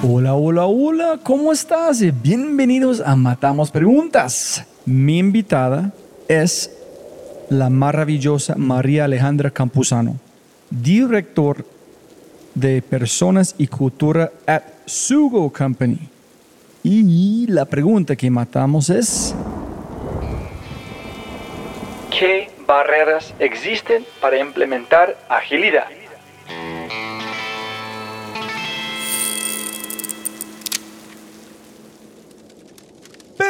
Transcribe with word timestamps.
Hola, 0.00 0.34
hola, 0.34 0.66
hola, 0.66 1.18
¿cómo 1.24 1.50
estás? 1.50 2.00
Bienvenidos 2.22 3.00
a 3.00 3.16
Matamos 3.16 3.72
Preguntas. 3.72 4.64
Mi 4.86 5.18
invitada 5.18 5.90
es 6.28 6.70
la 7.50 7.68
maravillosa 7.68 8.54
María 8.54 9.06
Alejandra 9.06 9.50
Campuzano, 9.50 10.16
director 10.70 11.64
de 12.54 12.80
Personas 12.80 13.56
y 13.58 13.66
Cultura 13.66 14.30
at 14.46 14.62
Sugo 14.86 15.52
Company. 15.52 15.98
Y 16.84 17.48
la 17.48 17.64
pregunta 17.64 18.14
que 18.14 18.30
matamos 18.30 18.90
es... 18.90 19.34
¿Qué 22.16 22.50
barreras 22.68 23.34
existen 23.40 24.04
para 24.20 24.38
implementar 24.38 25.18
agilidad? 25.28 25.86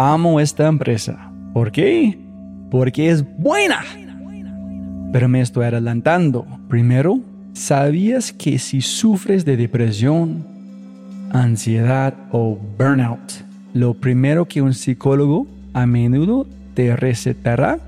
amo 0.00 0.40
esta 0.40 0.66
empresa. 0.66 1.30
¿Por 1.52 1.70
qué? 1.70 2.18
Porque 2.70 3.10
es 3.10 3.22
buena. 3.36 3.82
Pero 5.12 5.28
me 5.28 5.42
estoy 5.42 5.66
adelantando. 5.66 6.46
Primero, 6.70 7.20
¿sabías 7.52 8.32
que 8.32 8.58
si 8.58 8.80
sufres 8.80 9.44
de 9.44 9.58
depresión, 9.58 10.46
ansiedad 11.32 12.14
o 12.32 12.58
burnout, 12.78 13.44
lo 13.74 13.92
primero 13.92 14.46
que 14.46 14.62
un 14.62 14.72
psicólogo 14.72 15.46
a 15.74 15.84
menudo 15.84 16.46
te 16.72 16.96
recetará 16.96 17.78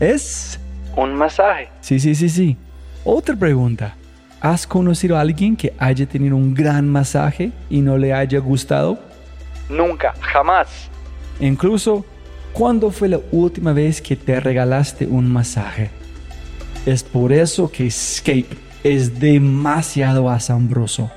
es 0.00 0.60
un 0.96 1.14
masaje? 1.14 1.70
Sí, 1.80 1.98
sí, 1.98 2.14
sí, 2.14 2.28
sí. 2.28 2.58
Otra 3.04 3.34
pregunta. 3.36 3.94
¿Has 4.42 4.66
conocido 4.66 5.16
a 5.16 5.22
alguien 5.22 5.56
que 5.56 5.72
haya 5.78 6.04
tenido 6.04 6.36
un 6.36 6.52
gran 6.52 6.86
masaje 6.86 7.52
y 7.70 7.80
no 7.80 7.96
le 7.96 8.12
haya 8.12 8.38
gustado? 8.38 8.98
Nunca, 9.70 10.12
jamás. 10.20 10.90
Incluso, 11.40 12.04
¿cuándo 12.52 12.90
fue 12.90 13.08
la 13.08 13.20
última 13.32 13.72
vez 13.72 14.00
que 14.00 14.16
te 14.16 14.38
regalaste 14.40 15.06
un 15.06 15.30
masaje? 15.30 15.90
Es 16.86 17.02
por 17.02 17.32
eso 17.32 17.70
que 17.70 17.86
Escape 17.86 18.46
es 18.82 19.18
demasiado 19.18 20.28
asombroso. 20.28 21.10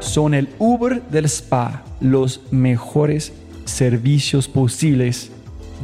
Son 0.00 0.34
el 0.34 0.48
Uber 0.58 1.02
del 1.02 1.24
spa, 1.26 1.84
los 2.00 2.42
mejores 2.50 3.32
servicios 3.64 4.48
posibles 4.48 5.30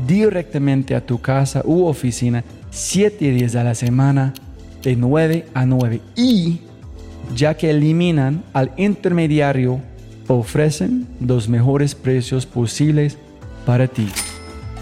directamente 0.06 0.94
a 0.94 1.04
tu 1.04 1.20
casa 1.20 1.62
u 1.64 1.84
oficina, 1.84 2.44
7 2.70 3.30
días 3.30 3.54
a 3.54 3.64
la 3.64 3.74
semana, 3.74 4.34
de 4.82 4.96
9 4.96 5.46
a 5.54 5.66
9. 5.66 6.00
Y 6.16 6.60
ya 7.34 7.56
que 7.56 7.70
eliminan 7.70 8.42
al 8.52 8.72
intermediario, 8.76 9.80
ofrecen 10.28 11.06
los 11.20 11.48
mejores 11.48 11.94
precios 11.94 12.46
posibles 12.46 13.18
para 13.70 13.86
ti. 13.86 14.08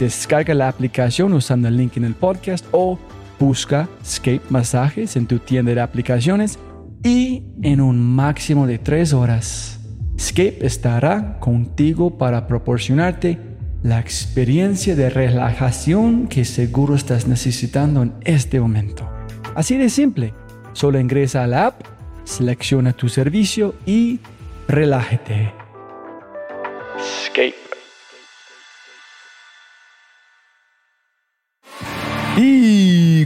Descarga 0.01 0.55
la 0.55 0.67
aplicación 0.67 1.35
usando 1.35 1.69
el 1.69 1.77
link 1.77 1.99
en 1.99 2.05
el 2.05 2.15
podcast 2.15 2.65
o 2.73 2.99
busca 3.39 3.87
Scape 4.03 4.41
Masajes 4.49 5.15
en 5.15 5.27
tu 5.27 5.41
tienda 5.41 5.75
de 5.75 5.83
aplicaciones 5.83 6.59
y 7.05 7.43
en 7.61 7.83
un 7.83 8.01
máximo 8.01 8.67
de 8.67 8.79
tres 8.79 9.13
horas. 9.13 9.79
Scape 10.19 10.65
estará 10.65 11.39
contigo 11.39 12.17
para 12.17 12.47
proporcionarte 12.47 13.39
la 13.83 14.01
experiencia 14.01 14.97
de 14.97 15.11
relajación 15.11 16.27
que 16.27 16.47
seguro 16.47 16.95
estás 16.95 17.29
necesitando 17.29 18.03
en 18.03 18.15
este 18.25 18.59
momento. 18.59 19.07
Así 19.55 19.77
de 19.77 19.91
simple, 19.91 20.33
solo 20.73 20.99
ingresa 20.99 21.45
a 21.45 21.47
la 21.47 21.67
app, 21.67 21.83
selecciona 22.25 22.95
tu 22.95 23.11
servicio 23.11 23.75
y 23.85 24.21
relájate. 24.67 25.68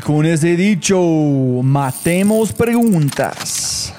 Con 0.04 0.26
ese 0.26 0.56
dicho, 0.56 1.00
matemos 1.62 2.52
preguntas. 2.52 3.94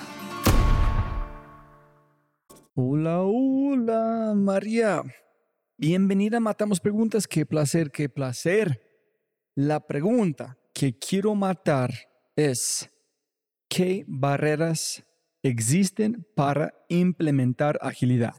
Hola, 2.75 3.22
hola, 3.22 4.34
María. 4.36 5.02
Bienvenida 5.78 6.38
a 6.38 6.40
Matamos 6.40 6.80
Preguntas. 6.80 7.28
Qué 7.28 7.46
placer, 7.46 7.92
qué 7.92 8.09
placer. 8.09 8.81
La 9.56 9.80
pregunta 9.88 10.58
que 10.74 10.97
quiero 10.97 11.36
matar 11.36 11.92
es, 12.36 12.90
¿qué 13.69 14.03
barreras 14.08 15.03
existen 15.44 16.25
para 16.36 16.74
implementar 16.90 17.78
agilidad? 17.81 18.34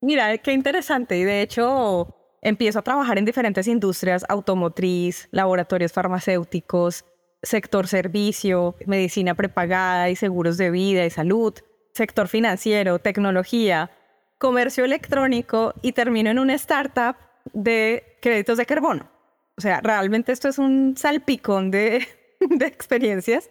Mira, 0.00 0.36
qué 0.38 0.52
interesante. 0.52 1.18
Y 1.18 1.24
de 1.24 1.42
hecho, 1.42 2.21
empiezo 2.42 2.80
a 2.80 2.82
trabajar 2.82 3.18
en 3.18 3.24
diferentes 3.24 3.68
industrias, 3.68 4.26
automotriz, 4.28 5.28
laboratorios 5.30 5.92
farmacéuticos, 5.92 7.04
sector 7.42 7.86
servicio, 7.86 8.76
medicina 8.86 9.34
prepagada 9.34 10.10
y 10.10 10.16
seguros 10.16 10.58
de 10.58 10.70
vida 10.70 11.06
y 11.06 11.10
salud, 11.10 11.54
sector 11.92 12.28
financiero, 12.28 12.98
tecnología, 12.98 13.90
comercio 14.38 14.84
electrónico 14.84 15.74
y 15.82 15.92
termino 15.92 16.30
en 16.30 16.38
una 16.40 16.54
startup 16.54 17.16
de 17.52 18.18
créditos 18.20 18.58
de 18.58 18.66
carbono. 18.66 19.08
O 19.56 19.60
sea, 19.60 19.80
realmente 19.80 20.32
esto 20.32 20.48
es 20.48 20.58
un 20.58 20.96
salpicón 20.96 21.70
de, 21.70 22.06
de 22.40 22.66
experiencias 22.66 23.50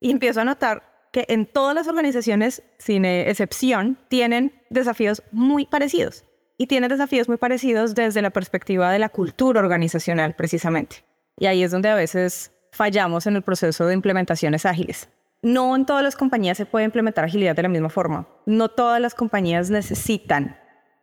y 0.00 0.10
empiezo 0.10 0.40
a 0.40 0.44
notar 0.44 1.08
que 1.12 1.26
en 1.28 1.46
todas 1.46 1.74
las 1.74 1.88
organizaciones, 1.88 2.62
sin 2.78 3.04
excepción, 3.04 3.98
tienen 4.08 4.52
desafíos 4.70 5.22
muy 5.30 5.66
parecidos 5.66 6.24
y 6.62 6.68
tiene 6.68 6.86
desafíos 6.86 7.26
muy 7.26 7.38
parecidos 7.38 7.92
desde 7.96 8.22
la 8.22 8.30
perspectiva 8.30 8.92
de 8.92 9.00
la 9.00 9.08
cultura 9.08 9.58
organizacional, 9.58 10.36
precisamente. 10.36 11.04
Y 11.36 11.46
ahí 11.46 11.64
es 11.64 11.72
donde 11.72 11.88
a 11.88 11.96
veces 11.96 12.52
fallamos 12.70 13.26
en 13.26 13.34
el 13.34 13.42
proceso 13.42 13.84
de 13.84 13.94
implementaciones 13.94 14.64
ágiles. 14.64 15.08
No 15.42 15.74
en 15.74 15.86
todas 15.86 16.04
las 16.04 16.14
compañías 16.14 16.56
se 16.56 16.64
puede 16.64 16.84
implementar 16.84 17.24
agilidad 17.24 17.56
de 17.56 17.64
la 17.64 17.68
misma 17.68 17.88
forma. 17.88 18.28
No 18.46 18.68
todas 18.68 19.00
las 19.00 19.16
compañías 19.16 19.70
necesitan 19.70 20.56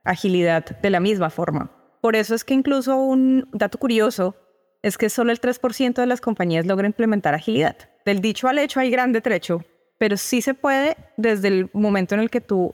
agilidad 0.06 0.80
de 0.80 0.90
la 0.90 1.02
misma 1.02 1.30
forma. 1.30 1.70
Por 2.00 2.16
eso 2.16 2.36
es 2.36 2.46
que 2.46 2.54
incluso 2.54 2.96
un 2.96 3.50
dato 3.52 3.78
curioso 3.80 4.38
es 4.82 4.98
que 4.98 5.10
solo 5.10 5.34
el 5.34 5.42
3% 5.42 5.94
de 5.96 6.08
las 6.08 6.22
compañías 6.22 6.66
logra 6.66 6.88
implementar 6.88 7.36
agilidad. 7.36 7.76
Del 8.06 8.22
dicho 8.22 8.48
al 8.48 8.60
hecho 8.60 8.80
hay 8.80 8.92
grande 8.92 9.20
trecho, 9.20 9.66
pero 9.98 10.16
sí 10.16 10.42
se 10.42 10.54
puede 10.54 10.96
desde 11.18 11.50
el 11.50 11.70
momento 11.74 12.16
en 12.16 12.22
el 12.22 12.30
que 12.30 12.40
tú 12.40 12.74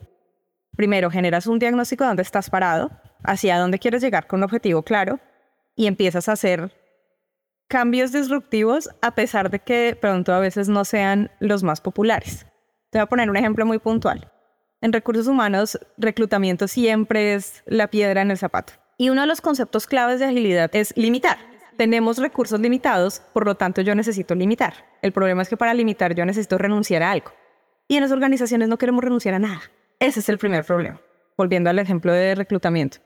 Primero, 0.76 1.10
generas 1.10 1.48
un 1.48 1.60
diagnóstico 1.60 2.04
de 2.04 2.10
dónde 2.10 2.24
estás 2.24 2.50
parado, 2.50 2.92
hacia 3.24 3.58
dónde 3.58 3.80
quieres 3.80 4.02
llegar 4.02 4.28
con 4.28 4.40
un 4.40 4.44
objetivo 4.44 4.84
claro 4.84 5.20
y 5.76 5.88
empiezas 5.88 6.30
a 6.30 6.34
hacer 6.34 6.72
cambios 7.68 8.12
disruptivos 8.12 8.90
a 9.02 9.16
pesar 9.16 9.50
de 9.50 9.60
que 9.60 9.98
pronto 10.00 10.34
a 10.34 10.40
veces 10.40 10.70
no 10.70 10.86
sean 10.86 11.32
los 11.40 11.64
más 11.64 11.82
populares. 11.82 12.46
Te 12.90 13.00
voy 13.00 13.04
a 13.04 13.08
poner 13.08 13.30
un 13.30 13.38
ejemplo 13.38 13.66
muy 13.66 13.80
puntual. 13.80 14.32
En 14.82 14.94
recursos 14.94 15.28
humanos, 15.28 15.80
reclutamiento 15.98 16.68
siempre 16.68 17.34
es 17.34 17.64
la 17.66 17.88
piedra 17.88 18.22
en 18.22 18.32
el 18.32 18.38
zapato. 18.38 18.74
Y 18.98 19.10
uno 19.10 19.22
de 19.22 19.28
los 19.28 19.42
conceptos 19.42 19.88
claves 19.88 20.20
de 20.20 20.26
agilidad 20.26 20.70
es 20.74 20.96
limitar. 20.96 21.38
Tenemos 21.78 22.18
recursos 22.18 22.60
limitados, 22.60 23.22
por 23.34 23.46
lo 23.46 23.56
tanto 23.56 23.82
yo 23.82 23.96
necesito 23.96 24.36
limitar. 24.36 24.74
El 25.02 25.12
problema 25.12 25.42
es 25.42 25.50
que 25.50 25.58
para 25.58 25.74
limitar 25.74 26.16
yo 26.16 26.26
necesito 26.26 26.58
renunciar 26.58 27.04
a 27.04 27.12
algo. 27.12 27.32
Y 27.88 27.96
en 27.96 28.04
las 28.04 28.12
organizaciones 28.12 28.70
no 28.70 28.78
queremos 28.78 29.04
renunciar 29.04 29.36
a 29.36 29.40
nada 29.40 29.62
Ese 30.00 30.20
es 30.20 30.30
el 30.30 30.38
primer 30.38 30.64
problema. 30.66 31.00
Volviendo 31.38 31.70
al 31.70 31.80
ejemplo 31.80 32.12
de 32.14 32.36
reclutamiento. 32.36 32.98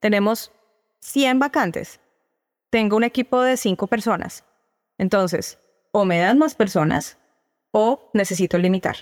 Tenemos 0.00 0.52
100 1.00 1.38
vacantes. 1.38 2.00
Tengo 2.70 2.96
un 2.96 3.04
equipo 3.04 3.42
de 3.42 3.56
5 3.56 3.86
personas. 3.86 4.44
Entonces, 4.98 5.58
o 5.90 6.04
me 6.04 6.18
dan 6.18 6.38
más 6.38 6.54
personas 6.54 7.18
o 7.70 8.10
necesito 8.14 8.58
limitar 8.58 8.96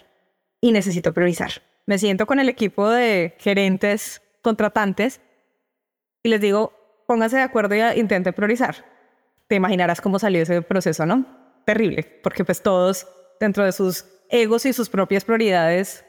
y 0.60 0.72
necesito 0.72 1.12
priorizar. 1.12 1.62
Me 1.86 1.98
siento 1.98 2.26
con 2.26 2.38
el 2.40 2.48
equipo 2.48 2.88
de 2.88 3.34
gerentes, 3.38 4.22
contratantes 4.42 5.20
y 6.22 6.28
les 6.28 6.40
digo, 6.40 6.72
pónganse 7.06 7.36
de 7.36 7.42
acuerdo 7.42 7.74
y 7.74 7.80
intenten 7.98 8.32
priorizar. 8.34 8.84
Te 9.48 9.56
imaginarás 9.56 10.00
cómo 10.00 10.18
salió 10.18 10.42
ese 10.42 10.62
proceso, 10.62 11.06
¿no? 11.06 11.26
Terrible, 11.64 12.02
porque 12.22 12.44
pues 12.44 12.62
todos 12.62 13.08
dentro 13.40 13.64
de 13.64 13.72
sus 13.72 14.04
egos 14.28 14.64
y 14.66 14.72
sus 14.72 14.88
propias 14.88 15.24
prioridades, 15.24 16.04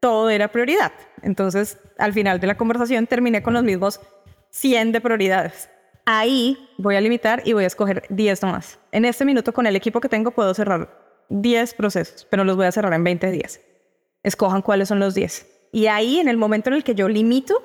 todo 0.00 0.30
era 0.30 0.48
prioridad. 0.48 0.92
Entonces, 1.22 1.78
al 1.98 2.12
final 2.12 2.40
de 2.40 2.46
la 2.46 2.56
conversación 2.56 3.06
terminé 3.06 3.42
con 3.42 3.54
los 3.54 3.64
mismos 3.64 4.00
100 4.50 4.92
de 4.92 5.00
prioridades. 5.00 5.68
Ahí 6.06 6.70
voy 6.78 6.96
a 6.96 7.00
limitar 7.00 7.42
y 7.44 7.52
voy 7.52 7.64
a 7.64 7.66
escoger 7.66 8.04
10 8.08 8.42
nomás. 8.42 8.78
En 8.92 9.04
este 9.04 9.24
minuto 9.24 9.52
con 9.52 9.66
el 9.66 9.76
equipo 9.76 10.00
que 10.00 10.08
tengo 10.08 10.30
puedo 10.30 10.54
cerrar 10.54 11.24
10 11.28 11.74
procesos, 11.74 12.26
pero 12.30 12.44
los 12.44 12.56
voy 12.56 12.66
a 12.66 12.72
cerrar 12.72 12.94
en 12.94 13.04
20 13.04 13.30
días. 13.30 13.60
Escojan 14.22 14.62
cuáles 14.62 14.88
son 14.88 15.00
los 15.00 15.14
10. 15.14 15.46
Y 15.72 15.86
ahí, 15.86 16.18
en 16.18 16.28
el 16.28 16.38
momento 16.38 16.70
en 16.70 16.76
el 16.76 16.84
que 16.84 16.94
yo 16.94 17.08
limito, 17.08 17.62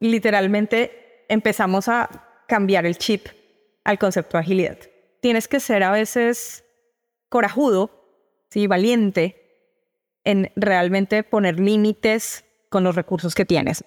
literalmente 0.00 1.24
empezamos 1.28 1.88
a 1.88 2.08
cambiar 2.48 2.86
el 2.86 2.96
chip 2.96 3.26
al 3.84 3.98
concepto 3.98 4.36
de 4.36 4.40
agilidad. 4.40 4.78
Tienes 5.20 5.48
que 5.48 5.60
ser 5.60 5.82
a 5.82 5.90
veces 5.90 6.64
corajudo, 7.28 7.90
¿sí? 8.48 8.66
valiente, 8.66 9.45
en 10.26 10.50
realmente 10.56 11.22
poner 11.22 11.58
límites 11.58 12.44
con 12.68 12.84
los 12.84 12.96
recursos 12.96 13.34
que 13.34 13.46
tienes. 13.46 13.84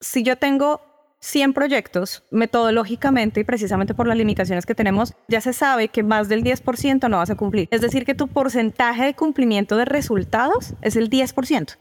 Si 0.00 0.22
yo 0.22 0.36
tengo 0.36 0.80
100 1.20 1.52
proyectos, 1.52 2.24
metodológicamente 2.30 3.40
y 3.40 3.44
precisamente 3.44 3.92
por 3.92 4.06
las 4.06 4.16
limitaciones 4.16 4.64
que 4.64 4.74
tenemos, 4.74 5.14
ya 5.28 5.42
se 5.42 5.52
sabe 5.52 5.88
que 5.88 6.02
más 6.02 6.30
del 6.30 6.42
10% 6.42 7.08
no 7.10 7.18
vas 7.18 7.28
a 7.28 7.36
cumplir. 7.36 7.68
Es 7.70 7.82
decir, 7.82 8.06
que 8.06 8.14
tu 8.14 8.26
porcentaje 8.26 9.04
de 9.04 9.14
cumplimiento 9.14 9.76
de 9.76 9.84
resultados 9.84 10.72
es 10.80 10.96
el 10.96 11.10
10%. 11.10 11.76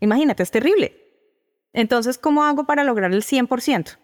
Imagínate, 0.00 0.42
es 0.42 0.50
terrible. 0.50 0.96
Entonces, 1.74 2.16
¿cómo 2.16 2.44
hago 2.44 2.64
para 2.64 2.82
lograr 2.82 3.12
el 3.12 3.22
100%? 3.22 3.98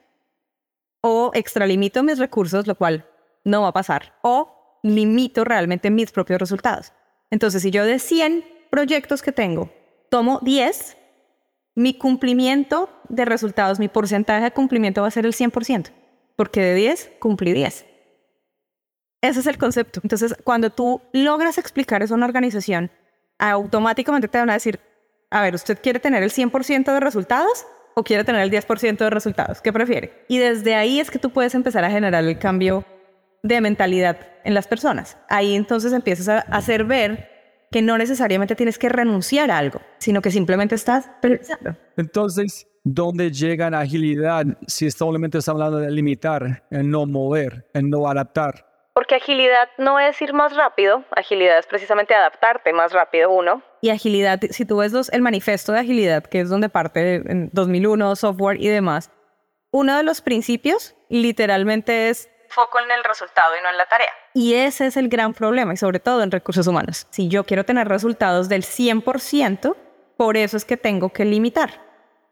O 1.00 1.30
extralimito 1.32 2.02
mis 2.02 2.18
recursos, 2.18 2.66
lo 2.66 2.74
cual 2.74 3.06
no 3.44 3.62
va 3.62 3.68
a 3.68 3.72
pasar. 3.72 4.18
O 4.20 4.78
limito 4.82 5.44
realmente 5.44 5.90
mis 5.90 6.12
propios 6.12 6.40
resultados. 6.40 6.92
Entonces, 7.30 7.62
si 7.62 7.70
yo 7.70 7.86
de 7.86 7.98
100 7.98 8.57
proyectos 8.78 9.22
que 9.22 9.32
tengo, 9.32 9.72
tomo 10.08 10.38
10, 10.40 10.96
mi 11.74 11.94
cumplimiento 11.94 12.88
de 13.08 13.24
resultados, 13.24 13.80
mi 13.80 13.88
porcentaje 13.88 14.44
de 14.44 14.52
cumplimiento 14.52 15.02
va 15.02 15.08
a 15.08 15.10
ser 15.10 15.26
el 15.26 15.32
100%, 15.32 15.90
porque 16.36 16.60
de 16.62 16.74
10 16.76 17.10
cumplí 17.18 17.52
10. 17.52 17.84
Ese 19.20 19.40
es 19.40 19.46
el 19.48 19.58
concepto. 19.58 19.98
Entonces, 20.04 20.36
cuando 20.44 20.70
tú 20.70 21.02
logras 21.12 21.58
explicar 21.58 22.04
eso 22.04 22.14
a 22.14 22.18
una 22.18 22.26
organización, 22.26 22.92
automáticamente 23.40 24.28
te 24.28 24.38
van 24.38 24.50
a 24.50 24.52
decir, 24.52 24.78
a 25.28 25.42
ver, 25.42 25.56
¿usted 25.56 25.80
quiere 25.82 25.98
tener 25.98 26.22
el 26.22 26.30
100% 26.30 26.92
de 26.92 27.00
resultados 27.00 27.66
o 27.96 28.04
quiere 28.04 28.22
tener 28.22 28.42
el 28.42 28.50
10% 28.52 28.96
de 28.96 29.10
resultados? 29.10 29.60
¿Qué 29.60 29.72
prefiere? 29.72 30.24
Y 30.28 30.38
desde 30.38 30.76
ahí 30.76 31.00
es 31.00 31.10
que 31.10 31.18
tú 31.18 31.32
puedes 31.32 31.56
empezar 31.56 31.84
a 31.84 31.90
generar 31.90 32.22
el 32.22 32.38
cambio 32.38 32.84
de 33.42 33.60
mentalidad 33.60 34.18
en 34.44 34.54
las 34.54 34.68
personas. 34.68 35.16
Ahí 35.28 35.56
entonces 35.56 35.92
empiezas 35.92 36.28
a 36.28 36.38
hacer 36.56 36.84
ver 36.84 37.37
que 37.70 37.82
no 37.82 37.98
necesariamente 37.98 38.54
tienes 38.54 38.78
que 38.78 38.88
renunciar 38.88 39.50
a 39.50 39.58
algo, 39.58 39.80
sino 39.98 40.22
que 40.22 40.30
simplemente 40.30 40.74
estás 40.74 41.10
priorizando. 41.20 41.76
Entonces, 41.96 42.66
¿dónde 42.84 43.30
llega 43.30 43.70
la 43.70 43.80
agilidad 43.80 44.44
si 44.66 44.90
solamente 44.90 45.38
estamos 45.38 45.60
hablando 45.60 45.78
de 45.84 45.90
limitar, 45.90 46.64
en 46.70 46.90
no 46.90 47.06
mover, 47.06 47.68
en 47.74 47.90
no 47.90 48.08
adaptar? 48.08 48.66
Porque 48.94 49.14
agilidad 49.14 49.68
no 49.78 50.00
es 50.00 50.20
ir 50.20 50.32
más 50.32 50.56
rápido, 50.56 51.04
agilidad 51.14 51.58
es 51.58 51.66
precisamente 51.66 52.14
adaptarte 52.14 52.72
más 52.72 52.92
rápido, 52.92 53.30
uno. 53.30 53.62
Y 53.80 53.90
agilidad, 53.90 54.40
si 54.50 54.64
tú 54.64 54.78
ves 54.78 54.92
el 55.12 55.22
manifiesto 55.22 55.72
de 55.72 55.78
agilidad, 55.78 56.24
que 56.24 56.40
es 56.40 56.48
donde 56.48 56.68
parte 56.68 57.22
en 57.30 57.48
2001, 57.52 58.16
software 58.16 58.60
y 58.60 58.66
demás, 58.66 59.12
uno 59.70 59.96
de 59.96 60.02
los 60.02 60.20
principios 60.20 60.96
literalmente 61.08 62.08
es 62.08 62.28
foco 62.48 62.80
en 62.80 62.90
el 62.90 63.04
resultado 63.04 63.52
y 63.58 63.62
no 63.62 63.70
en 63.70 63.76
la 63.76 63.86
tarea. 63.86 64.10
Y 64.34 64.54
ese 64.54 64.86
es 64.86 64.96
el 64.96 65.08
gran 65.08 65.34
problema, 65.34 65.74
y 65.74 65.76
sobre 65.76 66.00
todo 66.00 66.22
en 66.22 66.30
recursos 66.30 66.66
humanos. 66.66 67.06
Si 67.10 67.28
yo 67.28 67.44
quiero 67.44 67.64
tener 67.64 67.88
resultados 67.88 68.48
del 68.48 68.62
100%, 68.64 69.76
por 70.16 70.36
eso 70.36 70.56
es 70.56 70.64
que 70.64 70.76
tengo 70.76 71.10
que 71.10 71.24
limitar. 71.24 71.82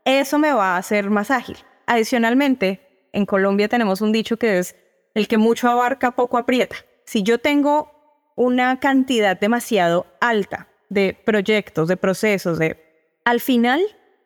Eso 0.04 0.38
me 0.38 0.52
va 0.52 0.74
a 0.74 0.78
hacer 0.78 1.10
más 1.10 1.30
ágil. 1.30 1.58
Adicionalmente, 1.86 3.08
en 3.12 3.26
Colombia 3.26 3.68
tenemos 3.68 4.00
un 4.00 4.12
dicho 4.12 4.36
que 4.36 4.58
es, 4.58 4.76
el 5.14 5.28
que 5.28 5.38
mucho 5.38 5.68
abarca, 5.68 6.10
poco 6.12 6.36
aprieta. 6.38 6.76
Si 7.04 7.22
yo 7.22 7.38
tengo 7.38 7.92
una 8.34 8.78
cantidad 8.80 9.38
demasiado 9.38 10.06
alta 10.20 10.68
de 10.88 11.14
proyectos, 11.24 11.88
de 11.88 11.96
procesos, 11.96 12.58
de... 12.58 12.82
Al 13.24 13.40
final, 13.40 13.80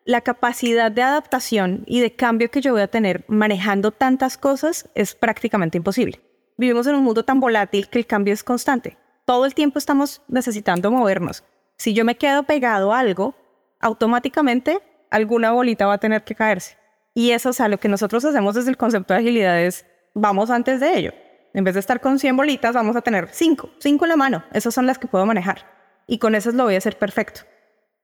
la 0.05 0.21
capacidad 0.21 0.91
de 0.91 1.03
adaptación 1.03 1.83
y 1.85 2.01
de 2.01 2.15
cambio 2.15 2.49
que 2.49 2.61
yo 2.61 2.73
voy 2.73 2.81
a 2.81 2.87
tener 2.87 3.23
manejando 3.27 3.91
tantas 3.91 4.37
cosas 4.37 4.89
es 4.95 5.15
prácticamente 5.15 5.77
imposible. 5.77 6.19
Vivimos 6.57 6.87
en 6.87 6.95
un 6.95 7.03
mundo 7.03 7.23
tan 7.23 7.39
volátil 7.39 7.87
que 7.87 7.99
el 7.99 8.07
cambio 8.07 8.33
es 8.33 8.43
constante. 8.43 8.97
Todo 9.25 9.45
el 9.45 9.53
tiempo 9.53 9.79
estamos 9.79 10.21
necesitando 10.27 10.91
movernos. 10.91 11.43
Si 11.77 11.93
yo 11.93 12.05
me 12.05 12.15
quedo 12.15 12.43
pegado 12.43 12.93
a 12.93 12.99
algo, 12.99 13.35
automáticamente 13.79 14.79
alguna 15.09 15.51
bolita 15.51 15.85
va 15.85 15.93
a 15.93 15.99
tener 15.99 16.23
que 16.23 16.35
caerse. 16.35 16.77
Y 17.13 17.31
eso, 17.31 17.49
o 17.49 17.53
sea, 17.53 17.67
lo 17.67 17.79
que 17.79 17.89
nosotros 17.89 18.23
hacemos 18.25 18.55
desde 18.55 18.69
el 18.69 18.77
concepto 18.77 19.13
de 19.13 19.19
agilidad 19.19 19.59
es, 19.61 19.85
vamos 20.13 20.49
antes 20.49 20.79
de 20.79 20.97
ello. 20.97 21.13
En 21.53 21.63
vez 21.63 21.73
de 21.73 21.81
estar 21.81 21.99
con 21.99 22.17
100 22.17 22.37
bolitas, 22.37 22.73
vamos 22.73 22.95
a 22.95 23.01
tener 23.01 23.29
5, 23.31 23.71
5 23.79 24.05
en 24.05 24.09
la 24.09 24.15
mano. 24.15 24.43
Esas 24.53 24.73
son 24.73 24.85
las 24.85 24.97
que 24.97 25.07
puedo 25.07 25.25
manejar. 25.25 25.65
Y 26.07 26.17
con 26.19 26.35
esas 26.35 26.53
lo 26.53 26.63
voy 26.63 26.75
a 26.75 26.77
hacer 26.77 26.97
perfecto 26.97 27.41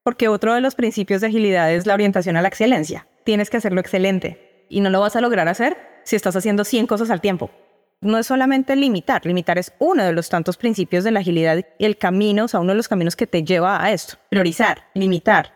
porque 0.07 0.29
otro 0.29 0.53
de 0.53 0.61
los 0.61 0.73
principios 0.73 1.19
de 1.19 1.27
agilidad 1.27 1.69
es 1.69 1.85
la 1.85 1.93
orientación 1.93 2.37
a 2.37 2.41
la 2.41 2.47
excelencia. 2.47 3.09
Tienes 3.25 3.49
que 3.49 3.57
hacerlo 3.57 3.81
excelente 3.81 4.65
y 4.69 4.79
no 4.79 4.89
lo 4.89 5.01
vas 5.01 5.17
a 5.17 5.19
lograr 5.19 5.49
hacer 5.49 5.75
si 6.05 6.15
estás 6.15 6.33
haciendo 6.37 6.63
100 6.63 6.87
cosas 6.87 7.09
al 7.09 7.19
tiempo. 7.19 7.51
No 7.99 8.17
es 8.17 8.25
solamente 8.25 8.77
limitar, 8.77 9.25
limitar 9.25 9.57
es 9.57 9.73
uno 9.79 10.05
de 10.05 10.13
los 10.13 10.29
tantos 10.29 10.55
principios 10.55 11.03
de 11.03 11.11
la 11.11 11.19
agilidad 11.19 11.57
y 11.77 11.83
el 11.83 11.97
camino, 11.97 12.45
o 12.45 12.47
sea, 12.47 12.61
uno 12.61 12.71
de 12.71 12.77
los 12.77 12.87
caminos 12.87 13.17
que 13.17 13.27
te 13.27 13.43
lleva 13.43 13.83
a 13.83 13.91
esto. 13.91 14.15
Priorizar, 14.29 14.85
limitar, 14.93 15.53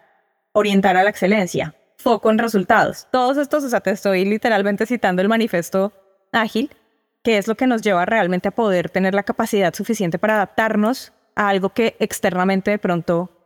orientar 0.51 0.97
a 0.97 1.04
la 1.04 1.12
excelencia, 1.12 1.74
foco 1.95 2.30
en 2.30 2.37
resultados. 2.37 3.07
Todos 3.09 3.37
estos, 3.37 3.64
o 3.64 3.69
sea, 3.69 3.80
te 3.80 3.92
estoy 3.92 4.26
literalmente 4.26 4.85
citando 4.85 5.21
el 5.21 5.30
manifiesto 5.30 5.94
ágil, 6.33 6.71
que 7.23 7.37
es 7.37 7.47
lo 7.47 7.56
que 7.56 7.68
nos 7.68 7.83
lleva 7.83 8.06
realmente 8.06 8.49
a 8.49 8.52
poder 8.52 8.90
tener 8.90 9.16
la 9.16 9.23
capacidad 9.23 9.73
suficiente 9.73 10.19
para 10.19 10.33
adaptarnos 10.33 11.14
a 11.37 11.47
algo 11.47 11.69
que 11.69 11.95
externamente 11.99 12.71
de 12.71 12.80
pronto 12.80 13.37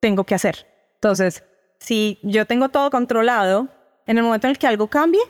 tengo 0.00 0.24
que 0.24 0.34
hacer. 0.34 0.66
Entonces, 0.94 1.44
si 1.78 2.18
yo 2.22 2.46
tengo 2.46 2.68
todo 2.68 2.90
controlado, 2.90 3.68
en 4.06 4.18
el 4.18 4.24
momento 4.24 4.46
en 4.46 4.52
el 4.52 4.58
que 4.58 4.66
algo 4.66 4.88
cambie, 4.88 5.20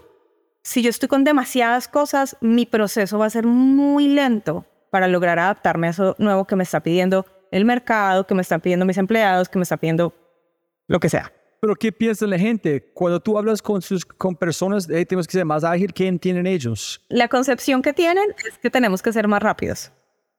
si 0.62 0.82
yo 0.82 0.90
estoy 0.90 1.08
con 1.08 1.24
demasiadas 1.24 1.88
cosas, 1.88 2.36
mi 2.40 2.66
proceso 2.66 3.18
va 3.18 3.26
a 3.26 3.30
ser 3.30 3.46
muy 3.46 4.08
lento 4.08 4.64
para 4.90 5.08
lograr 5.08 5.38
adaptarme 5.38 5.86
a 5.86 5.90
eso 5.90 6.16
nuevo 6.18 6.46
que 6.46 6.56
me 6.56 6.64
está 6.64 6.80
pidiendo 6.80 7.26
el 7.50 7.64
mercado, 7.64 8.26
que 8.26 8.34
me 8.34 8.42
están 8.42 8.60
pidiendo 8.60 8.84
mis 8.84 8.98
empleados, 8.98 9.48
que 9.48 9.58
me 9.58 9.62
está 9.62 9.76
pidiendo 9.76 10.14
lo 10.86 11.00
que 11.00 11.08
sea. 11.08 11.32
Pero 11.60 11.74
¿qué 11.74 11.92
piensa 11.92 12.26
la 12.26 12.38
gente? 12.38 12.90
Cuando 12.94 13.20
tú 13.20 13.36
hablas 13.36 13.60
con, 13.60 13.82
sus, 13.82 14.04
con 14.04 14.34
personas, 14.34 14.86
tenemos 14.86 15.26
que 15.26 15.32
ser 15.32 15.44
más 15.44 15.62
ágil, 15.62 15.92
¿qué 15.92 16.06
entienden 16.06 16.46
ellos? 16.46 17.04
La 17.08 17.28
concepción 17.28 17.82
que 17.82 17.92
tienen 17.92 18.24
es 18.48 18.58
que 18.58 18.70
tenemos 18.70 19.02
que 19.02 19.12
ser 19.12 19.28
más 19.28 19.42
rápidos. 19.42 19.92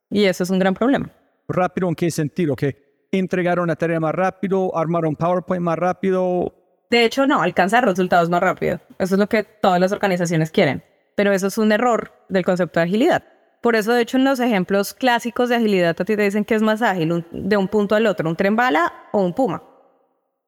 Y 0.09 0.25
eso 0.25 0.43
es 0.43 0.49
un 0.49 0.59
gran 0.59 0.73
problema. 0.73 1.11
¿Rápido 1.47 1.87
en 1.89 1.95
qué 1.95 2.09
sentido? 2.09 2.55
Que 2.55 2.90
entregaron 3.11 3.67
la 3.67 3.75
tarea 3.75 3.99
más 3.99 4.13
rápido, 4.13 4.75
armaron 4.77 5.15
PowerPoint 5.15 5.63
más 5.63 5.77
rápido. 5.77 6.53
De 6.89 7.05
hecho, 7.05 7.27
no, 7.27 7.41
alcanzar 7.41 7.85
resultados 7.85 8.29
más 8.29 8.41
rápido. 8.41 8.79
Eso 8.99 9.15
es 9.15 9.19
lo 9.19 9.27
que 9.27 9.43
todas 9.43 9.79
las 9.79 9.91
organizaciones 9.91 10.51
quieren. 10.51 10.83
Pero 11.15 11.31
eso 11.31 11.47
es 11.47 11.57
un 11.57 11.71
error 11.71 12.13
del 12.29 12.45
concepto 12.45 12.79
de 12.79 12.85
agilidad. 12.85 13.23
Por 13.61 13.75
eso, 13.75 13.93
de 13.93 14.01
hecho, 14.01 14.17
en 14.17 14.23
los 14.23 14.39
ejemplos 14.39 14.93
clásicos 14.93 15.49
de 15.49 15.55
agilidad, 15.55 15.95
a 15.99 16.05
ti 16.05 16.15
te 16.15 16.23
dicen 16.23 16.45
que 16.45 16.55
es 16.55 16.61
más 16.61 16.81
ágil 16.81 17.25
de 17.31 17.57
un 17.57 17.67
punto 17.67 17.95
al 17.95 18.07
otro, 18.07 18.27
un 18.27 18.35
tren 18.35 18.55
bala 18.55 18.91
o 19.11 19.21
un 19.21 19.33
puma. 19.33 19.63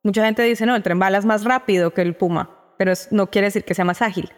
Mucha 0.02 0.26
gente 0.26 0.42
dice, 0.42 0.66
no, 0.66 0.76
el 0.76 0.84
tren 0.84 1.00
bala 1.00 1.20
es 1.20 1.26
más 1.26 1.44
rápido 1.44 1.94
que 1.94 2.02
el 2.02 2.16
puma, 2.16 2.74
pero 2.78 2.92
no 3.12 3.30
quiere 3.30 3.48
decir 3.48 3.64
que 3.64 3.76
sea 3.76 3.86
más 3.86 4.02
ágil. 4.02 4.32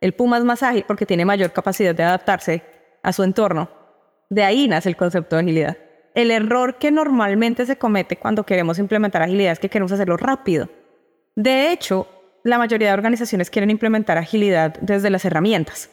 El 0.00 0.12
puma 0.14 0.38
es 0.38 0.44
más 0.44 0.62
ágil 0.62 0.84
porque 0.86 1.06
tiene 1.06 1.24
mayor 1.24 1.52
capacidad 1.52 1.94
de 1.94 2.04
adaptarse 2.04 2.62
a 3.02 3.12
su 3.12 3.22
entorno. 3.24 3.70
De 4.28 4.44
ahí 4.44 4.68
nace 4.68 4.90
el 4.90 4.96
concepto 4.96 5.36
de 5.36 5.42
agilidad. 5.42 5.76
El 6.18 6.32
error 6.32 6.78
que 6.78 6.90
normalmente 6.90 7.64
se 7.64 7.78
comete 7.78 8.16
cuando 8.16 8.44
queremos 8.44 8.80
implementar 8.80 9.22
agilidad 9.22 9.52
es 9.52 9.60
que 9.60 9.68
queremos 9.68 9.92
hacerlo 9.92 10.16
rápido. 10.16 10.68
De 11.36 11.70
hecho, 11.70 12.08
la 12.42 12.58
mayoría 12.58 12.88
de 12.88 12.94
organizaciones 12.94 13.50
quieren 13.50 13.70
implementar 13.70 14.18
agilidad 14.18 14.74
desde 14.80 15.10
las 15.10 15.24
herramientas, 15.24 15.90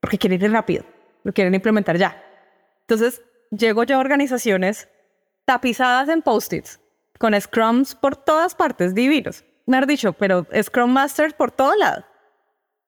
porque 0.00 0.16
quieren 0.16 0.42
ir 0.42 0.50
rápido, 0.50 0.86
lo 1.24 1.34
quieren 1.34 1.54
implementar 1.54 1.98
ya. 1.98 2.24
Entonces, 2.80 3.20
llego 3.50 3.84
yo 3.84 3.96
a 3.96 4.00
organizaciones 4.00 4.88
tapizadas 5.44 6.08
en 6.08 6.22
post-its, 6.22 6.80
con 7.18 7.38
scrums 7.38 7.94
por 7.94 8.16
todas 8.16 8.54
partes 8.54 8.94
divinos. 8.94 9.44
me 9.66 9.76
has 9.76 9.86
dicho, 9.86 10.14
pero 10.14 10.46
Scrum 10.58 10.90
Master 10.90 11.36
por 11.36 11.50
todo 11.50 11.76
lado. 11.76 12.06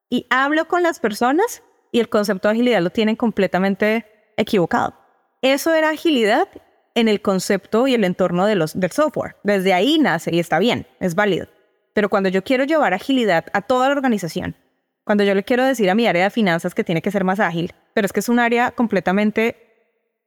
Y 0.09 0.25
hablo 0.31 0.67
con 0.67 0.81
las 0.81 0.99
personas 0.99 1.61
y 1.91 1.99
el 1.99 2.09
concepto 2.09 2.47
de 2.47 2.53
agilidad 2.53 2.81
lo 2.81 2.89
tienen 2.89 3.15
completamente 3.15 4.07
equivocado. 4.37 5.02
Eso 5.43 5.73
era 5.73 5.89
agilidad 5.89 6.47
en 6.95 7.09
el 7.09 7.21
concepto 7.21 7.85
y 7.85 7.93
el 7.93 8.05
entorno 8.05 8.45
de 8.45 8.55
los, 8.55 8.79
del 8.79 8.91
software. 8.91 9.35
Desde 9.43 9.73
ahí 9.73 9.99
nace 9.99 10.33
y 10.33 10.39
está 10.39 10.57
bien, 10.57 10.87
es 11.01 11.15
válido. 11.15 11.47
Pero 11.93 12.07
cuando 12.07 12.29
yo 12.29 12.45
quiero 12.45 12.63
llevar 12.63 12.93
agilidad 12.93 13.47
a 13.51 13.61
toda 13.61 13.89
la 13.89 13.93
organización, 13.93 14.55
cuando 15.03 15.25
yo 15.25 15.35
le 15.35 15.43
quiero 15.43 15.65
decir 15.65 15.89
a 15.89 15.95
mi 15.95 16.07
área 16.07 16.23
de 16.23 16.29
finanzas 16.29 16.73
que 16.73 16.85
tiene 16.85 17.01
que 17.01 17.11
ser 17.11 17.25
más 17.25 17.41
ágil, 17.41 17.73
pero 17.93 18.05
es 18.05 18.13
que 18.13 18.21
es 18.21 18.29
un 18.29 18.39
área 18.39 18.71
completamente 18.71 19.57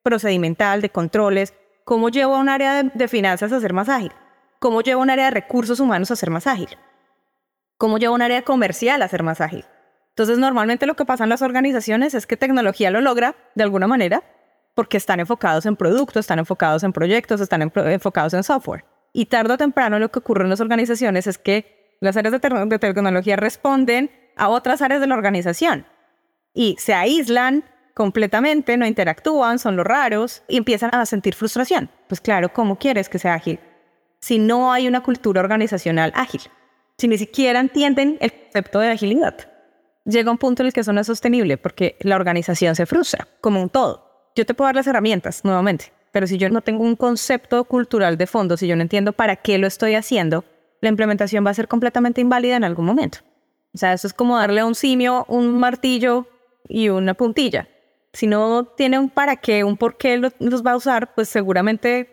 procedimental, 0.02 0.82
de 0.82 0.90
controles, 0.90 1.54
¿cómo 1.84 2.10
llevo 2.10 2.36
a 2.36 2.38
un 2.38 2.50
área 2.50 2.82
de, 2.82 3.08
finanzas 3.08 3.52
a 3.52 3.60
ser 3.60 3.72
más 3.72 3.88
ágil? 3.88 4.12
¿Cómo 4.58 4.82
llevo 4.82 5.00
a 5.00 5.04
un 5.04 5.10
área 5.10 5.24
de 5.24 5.30
recursos 5.30 5.80
humanos 5.80 6.10
a 6.10 6.16
ser 6.16 6.28
más 6.28 6.46
ágil? 6.46 6.68
¿Cómo 7.78 7.96
llevo 7.96 8.12
a 8.12 8.16
un 8.16 8.22
área 8.22 8.42
comercial 8.42 9.00
a 9.00 9.08
ser 9.08 9.22
más 9.22 9.40
ágil? 9.40 9.64
Entonces, 10.10 10.36
normalmente 10.36 10.84
lo 10.84 10.94
que 10.94 11.06
pasa 11.06 11.24
en 11.24 11.30
las 11.30 11.40
organizaciones 11.40 12.12
es 12.12 12.26
que 12.26 12.36
tecnología 12.36 12.90
lo 12.90 13.00
logra 13.00 13.34
de 13.54 13.64
alguna 13.64 13.86
manera 13.86 14.22
porque 14.76 14.98
están 14.98 15.20
enfocados 15.20 15.64
en 15.64 15.74
productos, 15.74 16.20
están 16.20 16.38
enfocados 16.38 16.84
en 16.84 16.92
proyectos, 16.92 17.40
están 17.40 17.62
enfocados 17.62 18.34
en 18.34 18.44
software. 18.44 18.84
Y 19.14 19.24
tarde 19.24 19.54
o 19.54 19.56
temprano 19.56 19.98
lo 19.98 20.10
que 20.10 20.18
ocurre 20.18 20.44
en 20.44 20.50
las 20.50 20.60
organizaciones 20.60 21.26
es 21.26 21.38
que 21.38 21.96
las 22.00 22.14
áreas 22.18 22.32
de 22.32 22.78
tecnología 22.78 23.36
responden 23.36 24.10
a 24.36 24.50
otras 24.50 24.82
áreas 24.82 25.00
de 25.00 25.06
la 25.06 25.14
organización 25.14 25.86
y 26.52 26.76
se 26.78 26.92
aíslan 26.92 27.64
completamente, 27.94 28.76
no 28.76 28.86
interactúan, 28.86 29.58
son 29.58 29.76
los 29.76 29.86
raros 29.86 30.42
y 30.46 30.58
empiezan 30.58 30.94
a 30.94 31.06
sentir 31.06 31.34
frustración. 31.34 31.88
Pues 32.06 32.20
claro, 32.20 32.52
¿cómo 32.52 32.78
quieres 32.78 33.08
que 33.08 33.18
sea 33.18 33.32
ágil? 33.32 33.58
Si 34.20 34.38
no 34.38 34.70
hay 34.74 34.86
una 34.86 35.02
cultura 35.02 35.40
organizacional 35.40 36.12
ágil, 36.14 36.42
si 36.98 37.08
ni 37.08 37.16
siquiera 37.16 37.60
entienden 37.60 38.18
el 38.20 38.30
concepto 38.30 38.80
de 38.80 38.90
agilidad. 38.90 39.36
Llega 40.04 40.30
un 40.30 40.36
punto 40.36 40.62
en 40.62 40.66
el 40.66 40.74
que 40.74 40.80
eso 40.80 40.92
no 40.92 41.00
es 41.00 41.06
sostenible 41.06 41.56
porque 41.56 41.96
la 42.00 42.16
organización 42.16 42.76
se 42.76 42.84
frustra, 42.84 43.26
como 43.40 43.62
un 43.62 43.70
todo. 43.70 44.05
Yo 44.36 44.46
te 44.46 44.54
puedo 44.54 44.68
dar 44.68 44.76
las 44.76 44.86
herramientas 44.86 45.44
nuevamente, 45.44 45.92
pero 46.12 46.28
si 46.28 46.38
yo 46.38 46.48
no 46.50 46.60
tengo 46.60 46.84
un 46.84 46.94
concepto 46.94 47.64
cultural 47.64 48.16
de 48.16 48.28
fondo, 48.28 48.56
si 48.56 48.68
yo 48.68 48.76
no 48.76 48.82
entiendo 48.82 49.12
para 49.12 49.36
qué 49.36 49.58
lo 49.58 49.66
estoy 49.66 49.96
haciendo, 49.96 50.44
la 50.80 50.90
implementación 50.90 51.44
va 51.44 51.50
a 51.50 51.54
ser 51.54 51.66
completamente 51.66 52.20
inválida 52.20 52.56
en 52.56 52.62
algún 52.62 52.84
momento. 52.84 53.18
O 53.74 53.78
sea, 53.78 53.92
eso 53.92 54.06
es 54.06 54.14
como 54.14 54.38
darle 54.38 54.60
a 54.60 54.66
un 54.66 54.74
simio 54.74 55.24
un 55.28 55.58
martillo 55.58 56.28
y 56.68 56.90
una 56.90 57.14
puntilla 57.14 57.66
si 58.16 58.26
no 58.26 58.64
tiene 58.64 58.98
un 58.98 59.10
para 59.10 59.36
qué, 59.36 59.62
un 59.62 59.76
por 59.76 59.98
qué 59.98 60.16
los, 60.16 60.32
va 60.66 60.72
a 60.72 60.76
usar, 60.76 61.14
pues 61.14 61.28
seguramente 61.28 62.08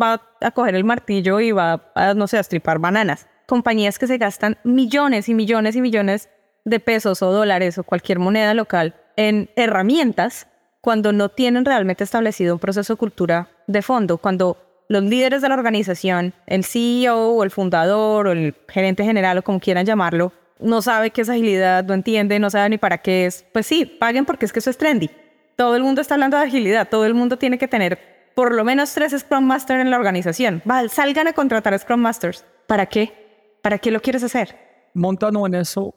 va 0.00 0.22
a 0.40 0.50
coger 0.50 0.74
el 0.74 0.84
martillo 0.84 1.40
y 1.40 1.52
va 1.52 1.92
a, 1.94 2.14
no 2.14 2.26
sé, 2.26 2.38
a 2.38 2.40
estripar 2.40 2.78
bananas. 2.78 3.28
Compañías 3.46 3.98
que 3.98 4.06
se 4.06 4.16
gastan 4.16 4.56
millones 4.64 5.28
y 5.28 5.34
millones 5.34 5.76
y 5.76 5.82
millones 5.82 6.30
de 6.64 6.80
pesos 6.80 7.20
o 7.20 7.32
dólares 7.32 7.76
o 7.76 7.84
cualquier 7.84 8.18
moneda 8.18 8.54
local 8.54 8.96
en 9.16 9.50
herramientas 9.56 10.48
cuando 10.86 11.12
no 11.12 11.28
tienen 11.28 11.64
realmente 11.64 12.04
establecido 12.04 12.54
un 12.54 12.60
proceso 12.60 12.92
de 12.92 12.98
cultura 12.98 13.48
de 13.66 13.82
fondo, 13.82 14.18
cuando 14.18 14.56
los 14.88 15.02
líderes 15.02 15.42
de 15.42 15.48
la 15.48 15.56
organización, 15.56 16.32
el 16.46 16.64
CEO 16.64 17.30
o 17.30 17.42
el 17.42 17.50
fundador 17.50 18.28
o 18.28 18.30
el 18.30 18.54
gerente 18.68 19.02
general 19.02 19.38
o 19.38 19.42
como 19.42 19.58
quieran 19.58 19.84
llamarlo, 19.84 20.32
no 20.60 20.82
sabe 20.82 21.10
qué 21.10 21.22
es 21.22 21.28
agilidad, 21.28 21.82
no 21.82 21.94
entiende, 21.94 22.38
no 22.38 22.50
sabe 22.50 22.68
ni 22.68 22.78
para 22.78 22.98
qué 22.98 23.26
es, 23.26 23.44
pues 23.52 23.66
sí, 23.66 23.84
paguen 23.84 24.24
porque 24.24 24.46
es 24.46 24.52
que 24.52 24.60
eso 24.60 24.70
es 24.70 24.78
trendy 24.78 25.10
todo 25.56 25.74
el 25.74 25.82
mundo 25.82 26.02
está 26.02 26.14
hablando 26.14 26.36
de 26.36 26.44
agilidad, 26.44 26.88
todo 26.88 27.04
el 27.06 27.14
mundo 27.14 27.38
tiene 27.38 27.58
que 27.58 27.66
tener 27.66 27.98
por 28.34 28.54
lo 28.54 28.62
menos 28.62 28.92
tres 28.92 29.18
Scrum 29.18 29.44
Masters 29.44 29.80
en 29.80 29.90
la 29.90 29.96
organización. 29.96 30.60
Vale, 30.66 30.90
salgan 30.90 31.26
a 31.26 31.32
contratar 31.32 31.76
Scrum 31.78 32.00
Masters. 32.00 32.44
¿Para 32.66 32.84
qué? 32.84 33.58
¿Para 33.62 33.78
qué 33.78 33.90
lo 33.90 34.00
quieres 34.00 34.22
hacer? 34.22 34.54
Montando 34.92 35.46
en 35.46 35.54
eso, 35.54 35.94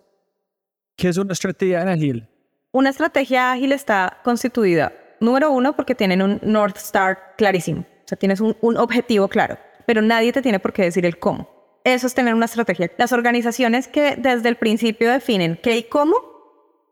¿qué 0.96 1.10
es 1.10 1.17
una 1.17 1.34
estrategia 1.34 1.81
ágil? 1.81 2.28
Una 2.71 2.91
estrategia 2.91 3.51
ágil 3.51 3.71
está 3.71 4.19
constituida, 4.23 4.93
número 5.19 5.51
uno, 5.51 5.75
porque 5.75 5.95
tienen 5.95 6.21
un 6.21 6.39
North 6.43 6.77
Star 6.77 7.33
clarísimo. 7.35 7.81
O 7.81 8.07
sea, 8.07 8.15
tienes 8.15 8.41
un, 8.41 8.55
objetivo 8.77 9.27
claro, 9.27 9.57
pero 9.88 10.03
nadie 10.03 10.31
te 10.31 10.43
tiene 10.43 10.59
por 10.59 10.71
qué 10.71 10.83
decir 10.83 11.03
el 11.05 11.17
cómo. 11.17 11.49
Eso 11.83 12.05
es 12.05 12.13
tener 12.13 12.35
una 12.35 12.45
estrategia. 12.45 12.91
Las 12.97 13.11
organizaciones 13.11 13.88
que 13.88 14.15
desde 14.17 14.49
el 14.49 14.57
principio 14.57 15.11
definen 15.11 15.59
qué 15.63 15.77
y 15.77 15.83
cómo 15.83 16.15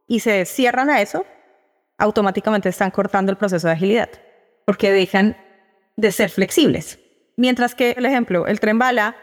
y 0.07 0.21
se 0.21 0.45
cierran 0.45 0.89
a 0.89 1.01
eso, 1.01 1.27
automáticamente 1.99 2.69
están 2.69 2.89
cortando 2.89 3.31
el 3.31 3.37
proceso 3.37 3.67
de 3.67 3.73
agilidad, 3.73 4.09
porque 4.65 4.91
dejan 4.91 5.37
de 5.95 6.11
ser 6.11 6.31
flexibles. 6.31 6.99
Mientras 7.35 7.75
que, 7.75 7.91
el 7.91 8.05
ejemplo, 8.07 8.47
el 8.47 8.59
tren 8.59 8.79
bala 8.79 9.15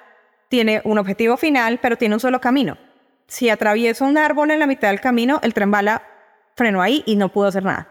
tiene 0.48 0.82
un 0.84 0.98
objetivo 0.98 1.36
final, 1.36 1.80
pero 1.82 1.96
tiene 1.96 2.14
un 2.14 2.20
solo 2.20 2.40
camino. 2.40 2.78
Si 3.26 3.50
atravieso 3.50 4.04
un 4.04 4.18
árbol 4.18 4.52
en 4.52 4.60
la 4.60 4.68
mitad 4.68 4.90
del 4.90 5.00
camino, 5.00 5.40
el 5.42 5.52
tren 5.52 5.72
bala 5.72 6.13
frenó 6.56 6.82
ahí 6.82 7.02
y 7.06 7.16
no 7.16 7.30
pudo 7.30 7.48
hacer 7.48 7.64
nada, 7.64 7.88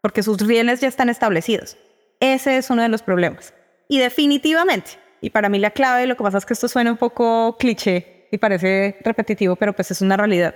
porque 0.00 0.22
sus 0.22 0.38
rieles 0.46 0.80
ya 0.80 0.88
están 0.88 1.08
establecidos. 1.08 1.76
Ese 2.20 2.56
es 2.56 2.70
uno 2.70 2.82
de 2.82 2.88
los 2.88 3.02
problemas. 3.02 3.54
Y 3.88 3.98
definitivamente, 3.98 4.92
y 5.20 5.30
para 5.30 5.48
mí 5.48 5.58
la 5.58 5.70
clave, 5.70 6.06
lo 6.06 6.16
que 6.16 6.22
pasa 6.22 6.38
es 6.38 6.46
que 6.46 6.54
esto 6.54 6.68
suena 6.68 6.90
un 6.90 6.96
poco 6.96 7.56
cliché 7.58 8.28
y 8.30 8.38
parece 8.38 8.98
repetitivo, 9.04 9.56
pero 9.56 9.72
pues 9.72 9.90
es 9.90 10.00
una 10.00 10.16
realidad. 10.16 10.54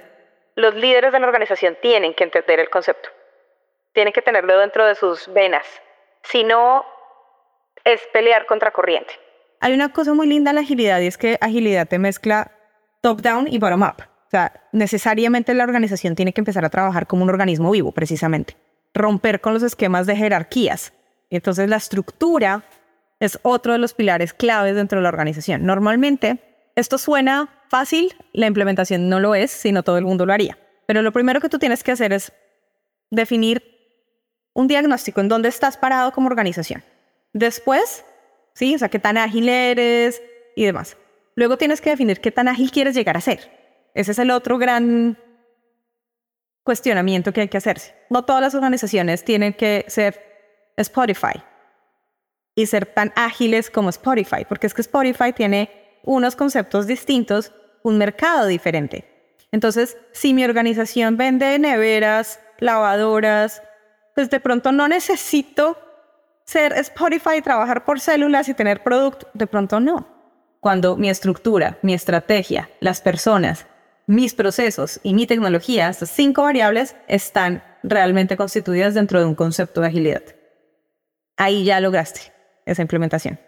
Los 0.54 0.74
líderes 0.74 1.12
de 1.12 1.20
la 1.20 1.26
organización 1.26 1.76
tienen 1.82 2.14
que 2.14 2.24
entender 2.24 2.60
el 2.60 2.70
concepto 2.70 3.10
tienen 3.96 4.12
que 4.12 4.20
tenerlo 4.20 4.58
dentro 4.58 4.86
de 4.86 4.94
sus 4.94 5.26
venas. 5.32 5.64
Si 6.22 6.44
no, 6.44 6.84
es 7.82 8.00
pelear 8.12 8.44
contra 8.44 8.70
corriente. 8.70 9.14
Hay 9.60 9.72
una 9.72 9.90
cosa 9.90 10.12
muy 10.12 10.26
linda 10.26 10.50
en 10.50 10.56
la 10.56 10.60
agilidad 10.60 11.00
y 11.00 11.06
es 11.06 11.16
que 11.16 11.38
agilidad 11.40 11.88
te 11.88 11.98
mezcla 11.98 12.52
top-down 13.00 13.48
y 13.48 13.58
bottom-up. 13.58 14.02
Sea, 14.36 14.52
necesariamente 14.72 15.54
la 15.54 15.64
organización 15.64 16.14
tiene 16.14 16.34
que 16.34 16.42
empezar 16.42 16.62
a 16.66 16.68
trabajar 16.68 17.06
como 17.06 17.22
un 17.22 17.30
organismo 17.30 17.70
vivo, 17.70 17.92
precisamente. 17.92 18.54
Romper 18.92 19.40
con 19.40 19.54
los 19.54 19.62
esquemas 19.62 20.06
de 20.06 20.14
jerarquías. 20.14 20.92
Entonces 21.30 21.70
la 21.70 21.76
estructura 21.76 22.62
es 23.18 23.38
otro 23.44 23.72
de 23.72 23.78
los 23.78 23.94
pilares 23.94 24.34
claves 24.34 24.74
dentro 24.74 24.98
de 24.98 25.04
la 25.04 25.08
organización. 25.08 25.64
Normalmente, 25.64 26.68
esto 26.74 26.98
suena 26.98 27.48
fácil, 27.70 28.14
la 28.34 28.46
implementación 28.46 29.08
no 29.08 29.20
lo 29.20 29.34
es, 29.34 29.50
sino 29.50 29.82
todo 29.82 29.96
el 29.96 30.04
mundo 30.04 30.26
lo 30.26 30.34
haría. 30.34 30.58
Pero 30.86 31.00
lo 31.00 31.12
primero 31.12 31.40
que 31.40 31.48
tú 31.48 31.58
tienes 31.58 31.82
que 31.82 31.92
hacer 31.92 32.12
es 32.12 32.30
definir 33.10 33.62
un 34.52 34.68
diagnóstico 34.68 35.22
en 35.22 35.28
dónde 35.28 35.48
estás 35.48 35.78
parado 35.78 36.12
como 36.12 36.26
organización. 36.26 36.84
Después, 37.32 38.04
¿sí? 38.52 38.74
O 38.74 38.78
sea, 38.78 38.90
qué 38.90 38.98
tan 38.98 39.16
ágil 39.16 39.48
eres 39.48 40.20
y 40.54 40.66
demás. 40.66 40.98
Luego 41.36 41.56
tienes 41.56 41.80
que 41.80 41.88
definir 41.88 42.20
qué 42.20 42.32
tan 42.32 42.48
ágil 42.48 42.70
quieres 42.70 42.94
llegar 42.94 43.16
a 43.16 43.22
ser. 43.22 43.56
Ese 43.96 44.12
es 44.12 44.18
el 44.18 44.30
otro 44.30 44.58
gran 44.58 45.18
cuestionamiento 46.62 47.32
que 47.32 47.40
hay 47.40 47.48
que 47.48 47.56
hacerse. 47.56 47.94
No 48.10 48.26
todas 48.26 48.42
las 48.42 48.54
organizaciones 48.54 49.24
tienen 49.24 49.54
que 49.54 49.86
ser 49.88 50.22
Spotify 50.76 51.42
y 52.54 52.66
ser 52.66 52.84
tan 52.84 53.10
ágiles 53.16 53.70
como 53.70 53.88
Spotify, 53.88 54.44
porque 54.46 54.66
es 54.66 54.74
que 54.74 54.82
Spotify 54.82 55.32
tiene 55.32 55.70
unos 56.04 56.36
conceptos 56.36 56.86
distintos, 56.86 57.52
un 57.84 57.96
mercado 57.96 58.46
diferente. 58.46 59.34
Entonces, 59.50 59.96
si 60.12 60.34
mi 60.34 60.44
organización 60.44 61.16
vende 61.16 61.58
neveras, 61.58 62.38
lavadoras, 62.58 63.62
pues 64.14 64.28
de 64.28 64.40
pronto 64.40 64.72
no 64.72 64.88
necesito 64.88 65.78
ser 66.44 66.74
Spotify, 66.74 67.40
trabajar 67.42 67.86
por 67.86 67.98
células 67.98 68.50
y 68.50 68.54
tener 68.54 68.82
producto, 68.82 69.26
de 69.32 69.46
pronto 69.46 69.80
no. 69.80 70.06
Cuando 70.60 70.96
mi 70.96 71.08
estructura, 71.08 71.78
mi 71.80 71.94
estrategia, 71.94 72.68
las 72.80 73.00
personas, 73.00 73.66
mis 74.06 74.34
procesos 74.34 75.00
y 75.02 75.14
mi 75.14 75.26
tecnología, 75.26 75.88
estas 75.88 76.10
cinco 76.10 76.42
variables, 76.42 76.96
están 77.08 77.62
realmente 77.82 78.36
constituidas 78.36 78.94
dentro 78.94 79.18
de 79.18 79.26
un 79.26 79.34
concepto 79.34 79.80
de 79.80 79.88
agilidad. 79.88 80.22
Ahí 81.36 81.64
ya 81.64 81.80
lograste 81.80 82.32
esa 82.64 82.82
implementación. 82.82 83.38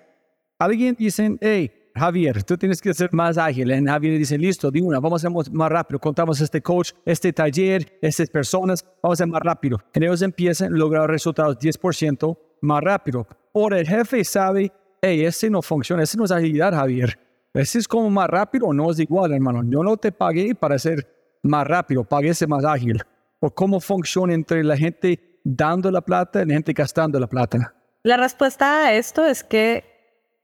Alguien 0.58 0.96
dice, 0.98 1.36
hey, 1.40 1.72
Javier, 1.94 2.42
tú 2.42 2.56
tienes 2.56 2.80
que 2.80 2.92
ser 2.92 3.12
más 3.12 3.38
ágil. 3.38 3.70
En 3.70 3.86
Javier 3.86 4.18
dice, 4.18 4.36
listo, 4.36 4.70
di 4.70 4.80
una, 4.80 5.00
vamos 5.00 5.24
a 5.24 5.28
hacer 5.28 5.52
más 5.52 5.70
rápido. 5.70 5.98
Contamos 5.98 6.40
este 6.40 6.60
coach, 6.60 6.92
este 7.04 7.32
taller, 7.32 7.98
estas 8.02 8.28
personas, 8.28 8.84
vamos 9.02 9.18
a 9.18 9.22
hacer 9.22 9.32
más 9.32 9.42
rápido. 9.42 9.78
En 9.94 10.02
ellos 10.02 10.22
empiezan 10.22 10.74
a 10.74 10.76
lograr 10.76 11.08
resultados 11.08 11.58
10% 11.58 12.38
más 12.60 12.82
rápido. 12.82 13.26
Ahora 13.54 13.78
el 13.78 13.86
jefe 13.86 14.24
sabe, 14.24 14.72
hey, 15.00 15.24
ese 15.24 15.50
no 15.50 15.62
funciona, 15.62 16.02
ese 16.02 16.16
no 16.16 16.24
es 16.24 16.30
agilidad, 16.30 16.72
Javier. 16.72 17.18
Ese 17.54 17.78
es 17.78 17.88
como 17.88 18.10
más 18.10 18.28
rápido, 18.28 18.72
no 18.72 18.90
es 18.90 18.98
igual, 18.98 19.32
hermano. 19.32 19.62
Yo 19.64 19.82
no 19.82 19.96
te 19.96 20.12
pagué 20.12 20.54
para 20.54 20.78
ser 20.78 21.06
más 21.42 21.66
rápido, 21.66 22.04
pagué 22.04 22.34
ser 22.34 22.48
más 22.48 22.64
ágil. 22.64 23.02
O 23.40 23.50
cómo 23.50 23.80
funciona 23.80 24.34
entre 24.34 24.62
la 24.64 24.76
gente 24.76 25.40
dando 25.44 25.90
la 25.90 26.00
plata 26.00 26.42
y 26.42 26.46
la 26.46 26.54
gente 26.54 26.72
gastando 26.72 27.18
la 27.18 27.26
plata. 27.26 27.74
La 28.02 28.16
respuesta 28.16 28.86
a 28.86 28.92
esto 28.94 29.24
es 29.24 29.44
que 29.44 29.84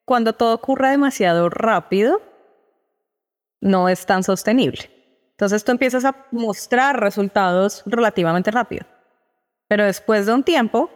cuando 0.04 0.32
todo 0.32 0.54
ocurre 0.54 0.90
demasiado 0.90 1.48
rápido, 1.48 2.20
no 3.60 3.88
es 3.88 4.06
tan 4.06 4.22
sostenible. 4.22 4.90
Entonces 5.30 5.64
tú 5.64 5.72
empiezas 5.72 6.04
a 6.04 6.26
mostrar 6.30 7.00
resultados 7.00 7.82
relativamente 7.86 8.50
rápido. 8.50 8.86
Pero 9.68 9.84
después 9.84 10.26
de 10.26 10.34
un 10.34 10.44
tiempo, 10.44 10.90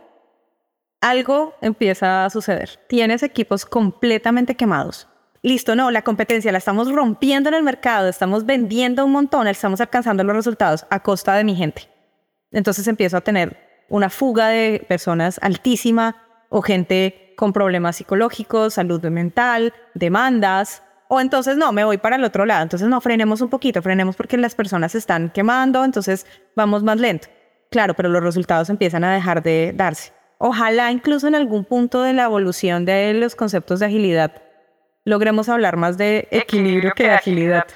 algo 1.00 1.54
empieza 1.60 2.24
a 2.24 2.30
suceder. 2.30 2.78
Tienes 2.88 3.22
equipos 3.22 3.64
completamente 3.64 4.54
quemados. 4.54 5.08
Listo, 5.42 5.76
no, 5.76 5.90
la 5.90 6.02
competencia 6.02 6.52
la 6.52 6.58
estamos 6.58 6.92
rompiendo 6.92 7.48
en 7.48 7.54
el 7.54 7.62
mercado, 7.62 8.08
estamos 8.08 8.46
vendiendo 8.46 9.04
un 9.04 9.12
montón, 9.12 9.48
estamos 9.48 9.80
alcanzando 9.80 10.24
los 10.24 10.36
resultados 10.36 10.86
a 10.90 11.00
costa 11.00 11.34
de 11.34 11.44
mi 11.44 11.54
gente. 11.54 11.88
Entonces 12.50 12.86
empiezo 12.88 13.16
a 13.16 13.20
tener 13.20 13.84
una 13.88 14.10
fuga 14.10 14.48
de 14.48 14.84
personas 14.88 15.38
altísima 15.42 16.16
o 16.48 16.62
gente 16.62 17.34
con 17.36 17.52
problemas 17.52 17.96
psicológicos, 17.96 18.74
salud 18.74 19.02
mental, 19.04 19.72
demandas, 19.94 20.82
o 21.08 21.20
entonces 21.20 21.56
no, 21.56 21.72
me 21.72 21.84
voy 21.84 21.98
para 21.98 22.16
el 22.16 22.24
otro 22.24 22.44
lado. 22.44 22.62
Entonces 22.62 22.88
no, 22.88 23.00
frenemos 23.00 23.40
un 23.40 23.48
poquito, 23.48 23.80
frenemos 23.80 24.16
porque 24.16 24.36
las 24.36 24.54
personas 24.54 24.92
se 24.92 24.98
están 24.98 25.30
quemando, 25.30 25.84
entonces 25.84 26.26
vamos 26.54 26.82
más 26.82 26.98
lento. 26.98 27.28
Claro, 27.70 27.94
pero 27.94 28.08
los 28.08 28.22
resultados 28.22 28.70
empiezan 28.70 29.04
a 29.04 29.14
dejar 29.14 29.42
de 29.42 29.72
darse. 29.74 30.12
Ojalá 30.38 30.90
incluso 30.92 31.26
en 31.26 31.34
algún 31.34 31.64
punto 31.64 32.02
de 32.02 32.12
la 32.12 32.24
evolución 32.24 32.84
de 32.84 33.12
los 33.14 33.34
conceptos 33.34 33.80
de 33.80 33.86
agilidad 33.86 34.42
logremos 35.08 35.48
hablar 35.48 35.76
más 35.76 35.98
de 35.98 36.28
equilibrio 36.30 36.92
que 36.94 37.04
de 37.04 37.10
agilidad, 37.10 37.66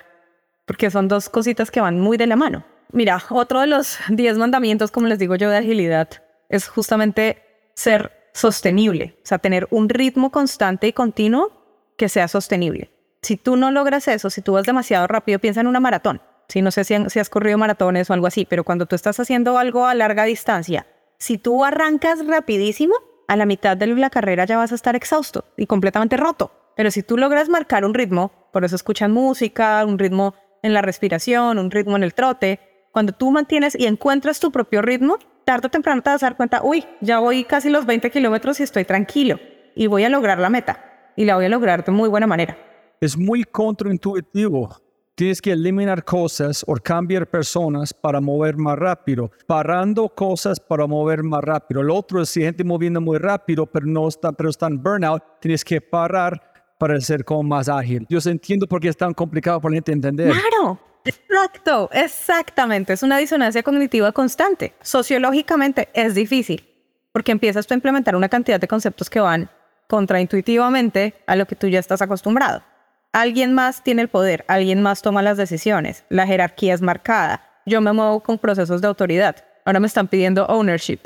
porque 0.67 0.91
son 0.91 1.09
dos 1.09 1.29
cositas 1.29 1.71
que 1.71 1.81
van 1.81 1.99
muy 1.99 2.17
de 2.17 2.27
la 2.27 2.37
mano. 2.37 2.65
Mira, 2.93 3.23
otro 3.31 3.61
de 3.61 3.67
los 3.67 3.99
diez 4.09 4.37
mandamientos, 4.39 4.91
como 4.91 5.09
les 5.09 5.19
digo 5.19 5.35
yo, 5.37 5.51
de 5.51 5.59
agilidad 5.59 6.09
es 6.49 6.69
justamente 6.69 7.43
ser 7.75 8.13
sostenible, 8.35 9.17
o 9.19 9.27
sea, 9.27 9.39
tener 9.39 9.67
un 9.71 9.89
ritmo 9.89 10.31
constante 10.31 10.87
y 10.87 10.93
continuo 10.93 11.51
que 11.97 12.09
sea 12.09 12.29
sostenible. 12.29 12.91
Si 13.23 13.37
tú 13.37 13.57
no 13.57 13.71
logras 13.71 14.09
eso, 14.09 14.31
si 14.31 14.43
tú 14.43 14.53
vas 14.53 14.67
demasiado 14.67 15.07
rápido, 15.07 15.39
piensa 15.39 15.61
en 15.61 15.67
una 15.67 15.81
maratón. 15.81 16.21
Si 16.49 16.61
no 16.61 16.71
sé 16.71 16.85
si, 16.85 16.95
si 17.09 17.19
has 17.19 17.31
corrido 17.31 17.57
maratones 17.57 18.11
o 18.11 18.15
algo 18.15 18.27
así, 18.27 18.45
pero 18.45 18.65
cuando 18.65 18.87
tú 18.87 18.97
estás 18.97 19.19
haciendo 19.21 19.59
algo 19.59 19.87
a 19.87 19.95
larga 19.95 20.25
distancia, 20.25 20.87
si 21.19 21.39
tú 21.39 21.65
arrancas 21.65 22.27
rapidísimo, 22.27 22.95
a 23.29 23.37
la 23.37 23.47
mitad 23.47 23.77
de 23.77 23.87
la 23.87 24.11
carrera 24.11 24.45
ya 24.45 24.59
vas 24.59 24.73
a 24.73 24.75
estar 24.75 24.97
exhausto 24.97 25.45
y 25.57 25.67
completamente 25.67 26.17
roto. 26.17 26.53
Pero 26.77 26.91
si 26.91 27.03
tú 27.03 27.17
logras 27.17 27.49
marcar 27.49 27.85
un 27.85 27.95
ritmo, 27.95 28.33
por 28.53 28.65
eso 28.65 28.77
escuchan 28.77 29.13
música, 29.13 29.85
un 29.85 29.99
ritmo 29.99 30.35
en 30.63 30.75
la 30.75 30.83
respiración, 30.83 31.59
un 31.59 31.71
ritmo 31.71 31.97
en 31.97 32.03
el 32.03 32.15
trote, 32.15 32.61
cuando 32.93 33.13
tú 33.13 33.31
mantienes 33.31 33.75
y 33.79 33.87
encuentras 33.87 34.41
tu 34.41 34.53
propio 34.53 34.83
ritmo, 34.83 35.19
tarde 35.45 35.67
o 35.67 35.71
temprano 35.71 36.03
te 36.03 36.11
vas 36.11 36.23
a 36.23 36.27
dar 36.27 36.37
cuenta, 36.37 36.63
uy, 36.63 36.85
ya 37.01 37.19
voy 37.19 37.45
casi 37.45 37.71
los 37.71 37.87
20 37.87 38.11
kilómetros 38.11 38.61
y 38.61 38.63
estoy 38.63 38.85
tranquilo 38.85 39.39
y 39.75 39.87
voy 39.87 40.05
a 40.05 40.09
lograr 40.09 40.39
la 40.39 40.51
meta 40.51 41.13
y 41.17 41.25
la 41.25 41.37
voy 41.37 41.47
a 41.47 41.49
lograr 41.49 41.85
de 41.85 41.93
muy 41.93 42.09
buena 42.09 42.27
manera. 42.27 42.57
Es 43.01 43.17
muy 43.17 43.45
contraintuitivo. 43.45 44.77
Tienes 45.15 45.43
que 45.43 45.53
eliminar 45.53 46.05
cosas 46.05 46.65
o 46.67 46.75
cambiar 46.77 47.29
personas 47.29 47.93
para 47.93 48.21
mover 48.21 48.57
más 48.57 48.79
rápido, 48.79 49.31
parando 49.47 50.09
cosas 50.09 50.59
para 50.59 50.87
mover 50.87 51.23
más 51.23 51.45
rápido. 51.45 51.83
El 51.83 51.91
otro 51.91 52.23
es 52.23 52.31
si 52.31 52.41
gente 52.41 52.65
moviendo 52.65 53.01
muy 53.01 53.19
rápido, 53.19 53.67
pero 53.67 53.85
no 53.87 54.09
está, 54.09 54.33
pero 54.33 54.49
está 54.49 54.69
en 54.69 54.83
burnout, 54.83 55.23
tienes 55.41 55.65
que 55.65 55.81
parar 55.81 56.52
para 56.83 57.01
ser 57.01 57.25
como 57.25 57.45
más 57.45 57.69
ágil. 57.69 58.05
Yo 58.09 58.19
entiendo 58.25 58.67
por 58.67 58.81
qué 58.81 58.89
es 58.89 58.97
tan 58.97 59.15
complicado 59.15 59.61
para 59.61 59.71
la 59.71 59.77
gente 59.77 59.93
entender. 59.93 60.33
Claro, 60.33 60.81
Exacto, 61.05 61.89
exactamente. 61.93 62.93
Es 62.93 63.05
una 63.05 63.19
disonancia 63.19 63.63
cognitiva 63.63 64.11
constante. 64.11 64.75
Sociológicamente 64.83 65.91
es 65.95 66.17
difícil 66.17 66.69
porque 67.13 67.31
empiezas 67.31 67.71
a 67.71 67.75
implementar 67.75 68.17
una 68.17 68.29
cantidad 68.29 68.59
de 68.59 68.67
conceptos 68.67 69.09
que 69.09 69.21
van 69.21 69.49
contraintuitivamente 69.87 71.15
a 71.29 71.37
lo 71.37 71.47
que 71.47 71.55
tú 71.55 71.69
ya 71.69 71.79
estás 71.79 72.03
acostumbrado. 72.03 72.65
Alguien 73.13 73.55
más 73.55 73.85
tiene 73.85 74.03
el 74.03 74.09
poder, 74.09 74.45
alguien 74.49 74.83
más 74.83 75.03
toma 75.03 75.23
las 75.23 75.37
decisiones, 75.37 76.03
la 76.09 76.27
jerarquía 76.27 76.75
es 76.75 76.83
marcada. 76.83 77.63
Yo 77.65 77.81
me 77.81 77.93
muevo 77.93 78.25
con 78.25 78.39
procesos 78.39 78.81
de 78.81 78.89
autoridad. 78.89 79.37
Ahora 79.65 79.79
me 79.79 79.87
están 79.87 80.09
pidiendo 80.09 80.47
ownership. 80.47 81.03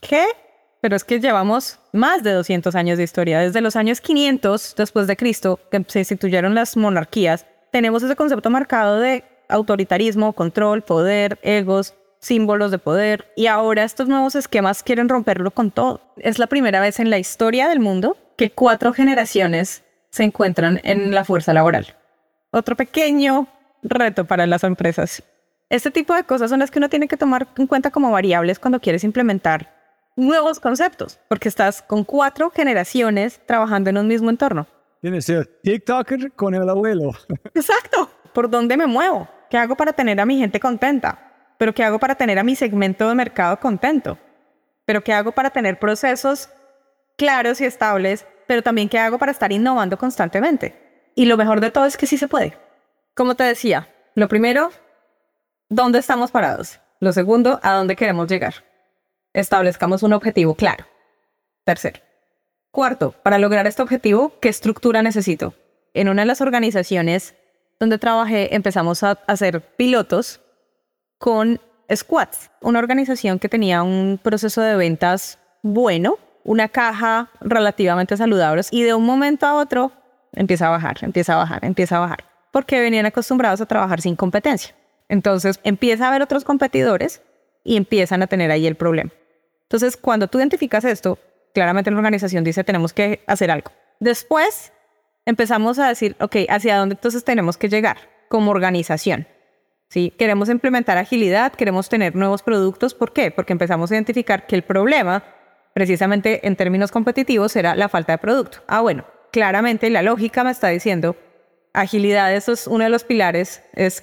¿Qué? 0.00 0.24
Pero 0.80 0.96
es 0.96 1.04
que 1.04 1.20
llevamos 1.20 1.78
más 1.92 2.22
de 2.22 2.32
200 2.32 2.74
años 2.74 2.96
de 2.96 3.04
historia. 3.04 3.40
Desde 3.40 3.60
los 3.60 3.76
años 3.76 4.00
500 4.00 4.74
después 4.76 5.06
de 5.06 5.16
Cristo, 5.16 5.60
que 5.70 5.84
se 5.86 6.00
instituyeron 6.00 6.54
las 6.54 6.76
monarquías, 6.76 7.46
tenemos 7.70 8.02
ese 8.02 8.16
concepto 8.16 8.50
marcado 8.50 8.98
de 8.98 9.24
autoritarismo, 9.48 10.32
control, 10.32 10.82
poder, 10.82 11.38
egos, 11.42 11.94
símbolos 12.20 12.70
de 12.70 12.78
poder 12.78 13.32
y 13.36 13.46
ahora 13.46 13.84
estos 13.84 14.08
nuevos 14.08 14.34
esquemas 14.34 14.82
quieren 14.82 15.08
romperlo 15.08 15.50
con 15.50 15.70
todo. 15.70 16.00
Es 16.16 16.38
la 16.38 16.46
primera 16.46 16.80
vez 16.80 17.00
en 17.00 17.10
la 17.10 17.18
historia 17.18 17.68
del 17.68 17.80
mundo 17.80 18.16
que 18.36 18.50
cuatro 18.50 18.92
generaciones 18.92 19.82
se 20.10 20.24
encuentran 20.24 20.80
en 20.84 21.14
la 21.14 21.24
fuerza 21.24 21.52
laboral. 21.52 21.96
Otro 22.50 22.76
pequeño 22.76 23.48
reto 23.82 24.24
para 24.24 24.46
las 24.46 24.64
empresas. 24.64 25.22
Este 25.68 25.90
tipo 25.90 26.14
de 26.14 26.24
cosas 26.24 26.50
son 26.50 26.60
las 26.60 26.70
que 26.70 26.78
uno 26.78 26.88
tiene 26.88 27.08
que 27.08 27.16
tomar 27.16 27.48
en 27.56 27.66
cuenta 27.66 27.90
como 27.90 28.10
variables 28.10 28.58
cuando 28.58 28.80
quieres 28.80 29.04
implementar 29.04 29.79
nuevos 30.20 30.60
conceptos, 30.60 31.18
porque 31.28 31.48
estás 31.48 31.82
con 31.82 32.04
cuatro 32.04 32.50
generaciones 32.50 33.40
trabajando 33.46 33.90
en 33.90 33.98
un 33.98 34.06
mismo 34.06 34.30
entorno. 34.30 34.66
Tienes 35.00 35.24
ser 35.24 35.46
TikToker 35.62 36.32
con 36.32 36.54
el 36.54 36.68
abuelo. 36.68 37.12
Exacto. 37.54 38.10
¿Por 38.32 38.50
dónde 38.50 38.76
me 38.76 38.86
muevo? 38.86 39.28
¿Qué 39.48 39.56
hago 39.58 39.76
para 39.76 39.92
tener 39.92 40.20
a 40.20 40.26
mi 40.26 40.38
gente 40.38 40.60
contenta? 40.60 41.54
¿Pero 41.58 41.74
qué 41.74 41.82
hago 41.82 41.98
para 41.98 42.14
tener 42.14 42.38
a 42.38 42.44
mi 42.44 42.54
segmento 42.54 43.08
de 43.08 43.14
mercado 43.14 43.58
contento? 43.58 44.18
¿Pero 44.84 45.02
qué 45.02 45.12
hago 45.12 45.32
para 45.32 45.50
tener 45.50 45.78
procesos 45.78 46.48
claros 47.16 47.60
y 47.60 47.64
estables? 47.64 48.26
Pero 48.46 48.62
también 48.62 48.88
qué 48.88 48.98
hago 48.98 49.18
para 49.18 49.32
estar 49.32 49.50
innovando 49.52 49.96
constantemente? 49.96 51.10
Y 51.14 51.26
lo 51.26 51.36
mejor 51.36 51.60
de 51.60 51.70
todo 51.70 51.86
es 51.86 51.96
que 51.96 52.06
sí 52.06 52.16
se 52.16 52.28
puede. 52.28 52.56
Como 53.14 53.34
te 53.34 53.44
decía, 53.44 53.88
lo 54.14 54.28
primero, 54.28 54.70
¿dónde 55.68 55.98
estamos 55.98 56.30
parados? 56.30 56.78
Lo 57.00 57.12
segundo, 57.12 57.58
¿a 57.62 57.72
dónde 57.72 57.96
queremos 57.96 58.28
llegar? 58.28 58.69
Establezcamos 59.32 60.02
un 60.02 60.12
objetivo 60.12 60.54
claro. 60.54 60.84
Tercero. 61.64 62.00
Cuarto, 62.72 63.14
para 63.22 63.38
lograr 63.38 63.66
este 63.66 63.82
objetivo, 63.82 64.32
¿qué 64.40 64.48
estructura 64.48 65.02
necesito? 65.02 65.54
En 65.94 66.08
una 66.08 66.22
de 66.22 66.26
las 66.26 66.40
organizaciones 66.40 67.34
donde 67.78 67.98
trabajé 67.98 68.54
empezamos 68.54 69.02
a 69.02 69.18
hacer 69.26 69.60
pilotos 69.76 70.40
con 71.18 71.60
Squats, 71.94 72.50
una 72.60 72.78
organización 72.78 73.38
que 73.38 73.48
tenía 73.48 73.82
un 73.82 74.18
proceso 74.22 74.60
de 74.62 74.76
ventas 74.76 75.38
bueno, 75.62 76.18
una 76.44 76.68
caja 76.68 77.30
relativamente 77.40 78.16
saludable 78.16 78.62
y 78.70 78.82
de 78.82 78.94
un 78.94 79.04
momento 79.04 79.46
a 79.46 79.54
otro 79.54 79.92
empieza 80.32 80.68
a 80.68 80.70
bajar, 80.70 80.98
empieza 81.02 81.34
a 81.34 81.38
bajar, 81.38 81.64
empieza 81.64 81.96
a 81.96 82.00
bajar, 82.00 82.24
porque 82.52 82.80
venían 82.80 83.06
acostumbrados 83.06 83.60
a 83.60 83.66
trabajar 83.66 84.00
sin 84.00 84.16
competencia. 84.16 84.74
Entonces 85.08 85.58
empieza 85.64 86.04
a 86.04 86.08
haber 86.08 86.22
otros 86.22 86.44
competidores 86.44 87.22
y 87.64 87.76
empiezan 87.76 88.22
a 88.22 88.26
tener 88.26 88.50
ahí 88.50 88.66
el 88.66 88.76
problema. 88.76 89.10
Entonces, 89.70 89.96
cuando 89.96 90.26
tú 90.26 90.38
identificas 90.38 90.84
esto, 90.84 91.16
claramente 91.54 91.92
la 91.92 91.96
organización 91.96 92.42
dice 92.42 92.64
tenemos 92.64 92.92
que 92.92 93.22
hacer 93.28 93.52
algo. 93.52 93.70
Después 94.00 94.72
empezamos 95.26 95.78
a 95.78 95.86
decir, 95.86 96.16
ok, 96.18 96.38
¿hacia 96.48 96.76
dónde 96.76 96.96
entonces 96.96 97.22
tenemos 97.22 97.56
que 97.56 97.68
llegar 97.68 97.96
como 98.28 98.50
organización? 98.50 99.28
¿Sí? 99.88 100.12
Queremos 100.18 100.48
implementar 100.48 100.98
agilidad, 100.98 101.52
queremos 101.52 101.88
tener 101.88 102.16
nuevos 102.16 102.42
productos. 102.42 102.94
¿Por 102.94 103.12
qué? 103.12 103.30
Porque 103.30 103.52
empezamos 103.52 103.92
a 103.92 103.94
identificar 103.94 104.48
que 104.48 104.56
el 104.56 104.62
problema, 104.62 105.22
precisamente 105.72 106.44
en 106.48 106.56
términos 106.56 106.90
competitivos, 106.90 107.54
era 107.54 107.76
la 107.76 107.88
falta 107.88 108.10
de 108.10 108.18
producto. 108.18 108.58
Ah, 108.66 108.80
bueno, 108.80 109.04
claramente 109.30 109.88
la 109.88 110.02
lógica 110.02 110.42
me 110.42 110.50
está 110.50 110.66
diciendo, 110.66 111.14
agilidad, 111.74 112.34
eso 112.34 112.50
es 112.50 112.66
uno 112.66 112.82
de 112.82 112.90
los 112.90 113.04
pilares, 113.04 113.62
es 113.74 114.02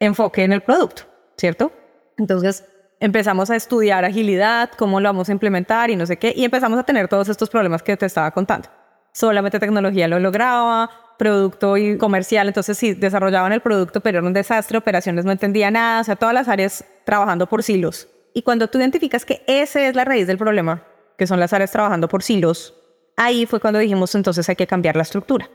enfoque 0.00 0.42
en 0.42 0.52
el 0.52 0.62
producto, 0.62 1.04
¿cierto? 1.36 1.72
Entonces 2.16 2.64
empezamos 3.00 3.50
a 3.50 3.56
estudiar 3.56 4.04
agilidad, 4.04 4.70
cómo 4.76 5.00
lo 5.00 5.08
vamos 5.08 5.28
a 5.28 5.32
implementar 5.32 5.90
y 5.90 5.96
no 5.96 6.06
sé 6.06 6.16
qué, 6.16 6.32
y 6.34 6.44
empezamos 6.44 6.78
a 6.78 6.82
tener 6.84 7.08
todos 7.08 7.28
estos 7.28 7.50
problemas 7.50 7.82
que 7.82 7.96
te 7.96 8.06
estaba 8.06 8.30
contando 8.30 8.68
solamente 9.14 9.60
tecnología 9.60 10.08
lo 10.08 10.18
lograba, 10.18 10.90
producto 11.16 11.76
y 11.76 11.96
comercial, 11.96 12.48
entonces 12.48 12.76
sí, 12.76 12.92
desarrollaban 12.92 13.52
el 13.52 13.60
producto, 13.60 14.00
pero 14.00 14.18
era 14.18 14.26
un 14.26 14.34
desastre, 14.34 14.76
operaciones 14.76 15.24
no 15.24 15.32
entendía 15.32 15.70
nada, 15.70 16.00
o 16.00 16.04
sea, 16.04 16.16
todas 16.16 16.34
las 16.34 16.48
áreas 16.48 16.84
trabajando 17.04 17.48
por 17.48 17.62
silos. 17.62 18.08
Y 18.34 18.42
cuando 18.42 18.68
tú 18.68 18.78
identificas 18.78 19.24
que 19.24 19.42
esa 19.46 19.86
es 19.86 19.94
la 19.94 20.04
raíz 20.04 20.26
del 20.26 20.36
problema, 20.36 20.82
que 21.16 21.28
son 21.28 21.38
las 21.38 21.52
áreas 21.52 21.70
trabajando 21.70 22.08
por 22.08 22.24
silos, 22.24 22.74
ahí 23.16 23.46
fue 23.46 23.60
cuando 23.60 23.78
dijimos 23.78 24.14
entonces 24.16 24.48
hay 24.48 24.56
que 24.56 24.66
cambiar 24.66 24.96
la 24.96 25.02
estructura, 25.02 25.48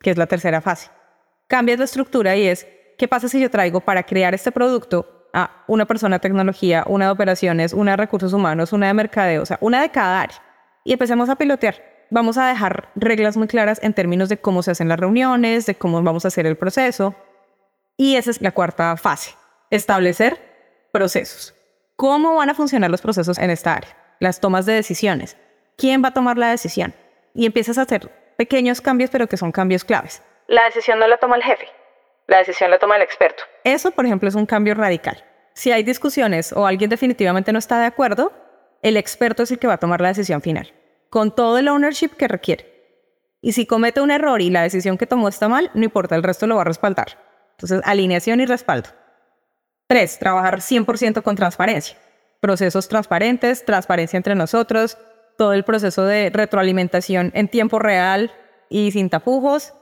que 0.00 0.10
es 0.10 0.16
la 0.16 0.26
tercera 0.26 0.62
fase. 0.62 0.90
Cambias 1.46 1.78
la 1.78 1.84
estructura 1.84 2.34
y 2.34 2.46
es, 2.46 2.66
¿qué 2.96 3.06
pasa 3.06 3.28
si 3.28 3.38
yo 3.38 3.50
traigo 3.50 3.80
para 3.80 4.04
crear 4.04 4.34
este 4.34 4.50
producto 4.50 5.23
a 5.34 5.64
una 5.66 5.84
persona 5.84 6.16
de 6.16 6.20
tecnología, 6.20 6.84
una 6.86 7.06
de 7.06 7.10
operaciones, 7.10 7.74
una 7.74 7.90
de 7.90 7.96
recursos 7.98 8.32
humanos, 8.32 8.72
una 8.72 8.86
de 8.86 8.94
mercadeo, 8.94 9.42
o 9.42 9.46
sea, 9.46 9.58
una 9.60 9.82
de 9.82 9.90
cada 9.90 10.22
área? 10.22 10.42
Y 10.84 10.92
empecemos 10.92 11.28
a 11.28 11.36
pilotear 11.36 11.94
vamos 12.14 12.38
a 12.38 12.46
dejar 12.46 12.90
reglas 12.94 13.36
muy 13.36 13.48
claras 13.48 13.80
en 13.82 13.92
términos 13.92 14.28
de 14.28 14.38
cómo 14.38 14.62
se 14.62 14.70
hacen 14.70 14.88
las 14.88 14.98
reuniones, 14.98 15.66
de 15.66 15.74
cómo 15.74 16.00
vamos 16.02 16.24
a 16.24 16.28
hacer 16.28 16.46
el 16.46 16.56
proceso. 16.56 17.14
Y 17.96 18.16
esa 18.16 18.30
es 18.30 18.40
la 18.40 18.52
cuarta 18.52 18.96
fase, 18.96 19.34
establecer 19.70 20.88
procesos. 20.92 21.54
¿Cómo 21.96 22.34
van 22.36 22.50
a 22.50 22.54
funcionar 22.54 22.90
los 22.90 23.02
procesos 23.02 23.38
en 23.38 23.50
esta 23.50 23.74
área? 23.74 23.96
Las 24.20 24.40
tomas 24.40 24.64
de 24.64 24.74
decisiones. 24.74 25.36
¿Quién 25.76 26.02
va 26.04 26.08
a 26.08 26.14
tomar 26.14 26.38
la 26.38 26.50
decisión? 26.50 26.94
Y 27.34 27.46
empiezas 27.46 27.78
a 27.78 27.82
hacer 27.82 28.10
pequeños 28.36 28.80
cambios, 28.80 29.10
pero 29.10 29.26
que 29.26 29.36
son 29.36 29.52
cambios 29.52 29.84
claves. 29.84 30.22
La 30.46 30.64
decisión 30.64 30.98
no 30.98 31.08
la 31.08 31.18
toma 31.18 31.36
el 31.36 31.42
jefe, 31.42 31.66
la 32.26 32.38
decisión 32.38 32.70
la 32.70 32.78
toma 32.78 32.96
el 32.96 33.02
experto. 33.02 33.42
Eso, 33.64 33.90
por 33.90 34.06
ejemplo, 34.06 34.28
es 34.28 34.34
un 34.34 34.46
cambio 34.46 34.74
radical. 34.74 35.24
Si 35.54 35.72
hay 35.72 35.82
discusiones 35.82 36.52
o 36.52 36.66
alguien 36.66 36.90
definitivamente 36.90 37.52
no 37.52 37.58
está 37.58 37.78
de 37.78 37.86
acuerdo, 37.86 38.32
el 38.82 38.96
experto 38.96 39.42
es 39.42 39.50
el 39.50 39.58
que 39.58 39.66
va 39.66 39.74
a 39.74 39.78
tomar 39.78 40.00
la 40.00 40.08
decisión 40.08 40.42
final 40.42 40.72
con 41.14 41.32
todo 41.32 41.58
el 41.58 41.68
ownership 41.68 42.16
que 42.18 42.26
requiere. 42.26 42.66
Y 43.40 43.52
si 43.52 43.66
comete 43.66 44.00
un 44.00 44.10
error 44.10 44.42
y 44.42 44.50
la 44.50 44.62
decisión 44.62 44.98
que 44.98 45.06
tomó 45.06 45.28
está 45.28 45.48
mal, 45.48 45.70
no 45.72 45.84
importa, 45.84 46.16
el 46.16 46.24
resto 46.24 46.48
lo 46.48 46.56
va 46.56 46.62
a 46.62 46.64
respaldar. 46.64 47.18
Entonces, 47.52 47.80
alineación 47.84 48.40
y 48.40 48.46
respaldo. 48.46 48.88
Tres, 49.86 50.18
trabajar 50.18 50.58
100% 50.58 51.22
con 51.22 51.36
transparencia. 51.36 51.96
Procesos 52.40 52.88
transparentes, 52.88 53.64
transparencia 53.64 54.16
entre 54.16 54.34
nosotros, 54.34 54.98
todo 55.38 55.52
el 55.52 55.62
proceso 55.62 56.04
de 56.04 56.30
retroalimentación 56.30 57.30
en 57.36 57.46
tiempo 57.46 57.78
real 57.78 58.32
y 58.68 58.90
sin 58.90 59.08
tapujos. 59.08 59.72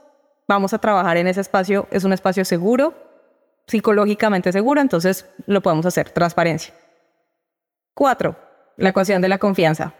Vamos 0.47 0.73
a 0.73 0.79
trabajar 0.79 1.17
en 1.17 1.27
ese 1.27 1.41
espacio, 1.41 1.87
es 1.91 2.03
un 2.03 2.13
espacio 2.13 2.43
seguro, 2.45 2.93
psicológicamente 3.67 4.51
seguro, 4.51 4.81
entonces 4.81 5.29
lo 5.45 5.61
podemos 5.61 5.85
hacer, 5.85 6.09
transparencia. 6.09 6.73
Cuatro, 7.93 8.35
la 8.77 8.89
ecuación 8.89 9.21
de 9.21 9.29
la 9.29 9.37
confianza. 9.37 9.93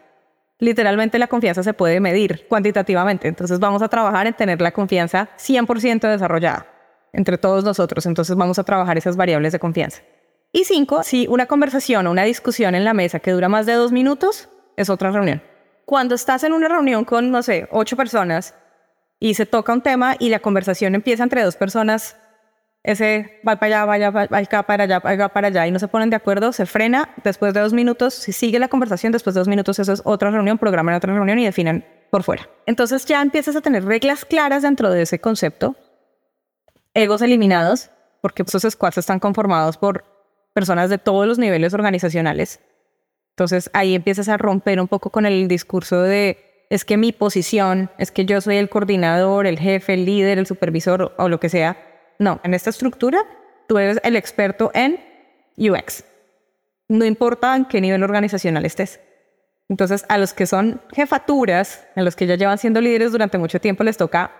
Literalmente 0.59 1.19
la 1.19 1.27
confianza 1.27 1.63
se 1.63 1.73
puede 1.73 1.99
medir 1.99 2.47
cuantitativamente, 2.47 3.27
entonces 3.27 3.59
vamos 3.59 3.81
a 3.81 3.87
trabajar 3.89 4.27
en 4.27 4.33
tener 4.33 4.61
la 4.61 4.71
confianza 4.71 5.29
100% 5.37 6.09
desarrollada 6.09 6.67
entre 7.13 7.37
todos 7.37 7.63
nosotros, 7.63 8.05
entonces 8.05 8.35
vamos 8.35 8.59
a 8.59 8.63
trabajar 8.63 8.97
esas 8.97 9.15
variables 9.15 9.53
de 9.53 9.59
confianza. 9.59 10.01
Y 10.51 10.65
cinco, 10.65 11.03
si 11.03 11.27
una 11.27 11.45
conversación 11.45 12.05
o 12.05 12.11
una 12.11 12.23
discusión 12.23 12.75
en 12.75 12.83
la 12.83 12.93
mesa 12.93 13.19
que 13.19 13.31
dura 13.31 13.49
más 13.49 13.65
de 13.65 13.73
dos 13.73 13.91
minutos, 13.91 14.49
es 14.77 14.89
otra 14.89 15.11
reunión. 15.11 15.41
Cuando 15.85 16.15
estás 16.15 16.43
en 16.43 16.53
una 16.53 16.67
reunión 16.67 17.05
con, 17.05 17.31
no 17.31 17.43
sé, 17.43 17.67
ocho 17.71 17.97
personas 17.97 18.55
y 19.23 19.35
se 19.35 19.45
toca 19.45 19.71
un 19.71 19.81
tema 19.81 20.17
y 20.19 20.27
la 20.27 20.39
conversación 20.39 20.95
empieza 20.95 21.23
entre 21.23 21.43
dos 21.43 21.55
personas 21.55 22.17
ese 22.83 23.39
va 23.47 23.55
para 23.55 23.77
allá, 23.77 23.85
vaya, 23.85 24.11
va 24.11 24.37
acá 24.37 24.63
para 24.63 24.83
allá, 24.83 24.99
va 24.99 25.29
para 25.29 25.47
allá 25.47 25.65
y 25.65 25.71
no 25.71 25.79
se 25.79 25.87
ponen 25.87 26.09
de 26.09 26.17
acuerdo, 26.17 26.51
se 26.51 26.65
frena 26.65 27.15
después 27.23 27.53
de 27.53 27.61
dos 27.61 27.71
minutos, 27.71 28.13
si 28.13 28.33
sigue 28.33 28.59
la 28.59 28.67
conversación, 28.67 29.13
después 29.13 29.33
de 29.33 29.39
dos 29.39 29.47
minutos 29.47 29.79
eso 29.79 29.93
es 29.93 30.01
otra 30.03 30.29
reunión, 30.29 30.57
programan 30.57 30.95
otra 30.95 31.13
reunión 31.13 31.39
y 31.39 31.45
definen 31.45 31.85
por 32.11 32.23
fuera. 32.23 32.49
Entonces 32.65 33.05
ya 33.05 33.21
empiezas 33.21 33.55
a 33.55 33.61
tener 33.61 33.85
reglas 33.85 34.25
claras 34.25 34.63
dentro 34.63 34.89
de 34.91 35.03
ese 35.03 35.19
concepto, 35.21 35.77
egos 36.93 37.21
eliminados, 37.21 37.91
porque 38.21 38.43
esos 38.45 38.63
squads 38.69 38.97
están 38.97 39.21
conformados 39.21 39.77
por 39.77 40.03
personas 40.53 40.89
de 40.89 40.97
todos 40.97 41.25
los 41.25 41.39
niveles 41.39 41.73
organizacionales. 41.73 42.59
Entonces 43.29 43.69
ahí 43.73 43.95
empiezas 43.95 44.27
a 44.27 44.35
romper 44.35 44.81
un 44.81 44.89
poco 44.89 45.11
con 45.11 45.25
el 45.25 45.47
discurso 45.47 46.01
de 46.01 46.52
es 46.73 46.85
que 46.85 46.97
mi 46.97 47.11
posición, 47.11 47.89
es 47.97 48.11
que 48.11 48.25
yo 48.25 48.41
soy 48.41 48.57
el 48.57 48.69
coordinador, 48.69 49.45
el 49.47 49.59
jefe, 49.59 49.93
el 49.93 50.05
líder, 50.05 50.39
el 50.39 50.47
supervisor 50.47 51.13
o 51.17 51.29
lo 51.29 51.39
que 51.39 51.49
sea 51.49 51.77
no, 52.19 52.39
en 52.43 52.53
esta 52.53 52.69
estructura 52.69 53.25
tú 53.67 53.77
eres 53.77 53.99
el 54.03 54.15
experto 54.15 54.71
en 54.73 54.99
UX. 55.57 56.05
No 56.87 57.05
importa 57.05 57.55
en 57.55 57.65
qué 57.65 57.81
nivel 57.81 58.03
organizacional 58.03 58.65
estés. 58.65 58.99
Entonces, 59.69 60.05
a 60.09 60.17
los 60.17 60.33
que 60.33 60.45
son 60.45 60.81
jefaturas, 60.93 61.85
a 61.95 62.01
los 62.01 62.15
que 62.15 62.27
ya 62.27 62.35
llevan 62.35 62.57
siendo 62.57 62.81
líderes 62.81 63.11
durante 63.11 63.37
mucho 63.37 63.59
tiempo, 63.59 63.83
les 63.83 63.97
toca 63.97 64.31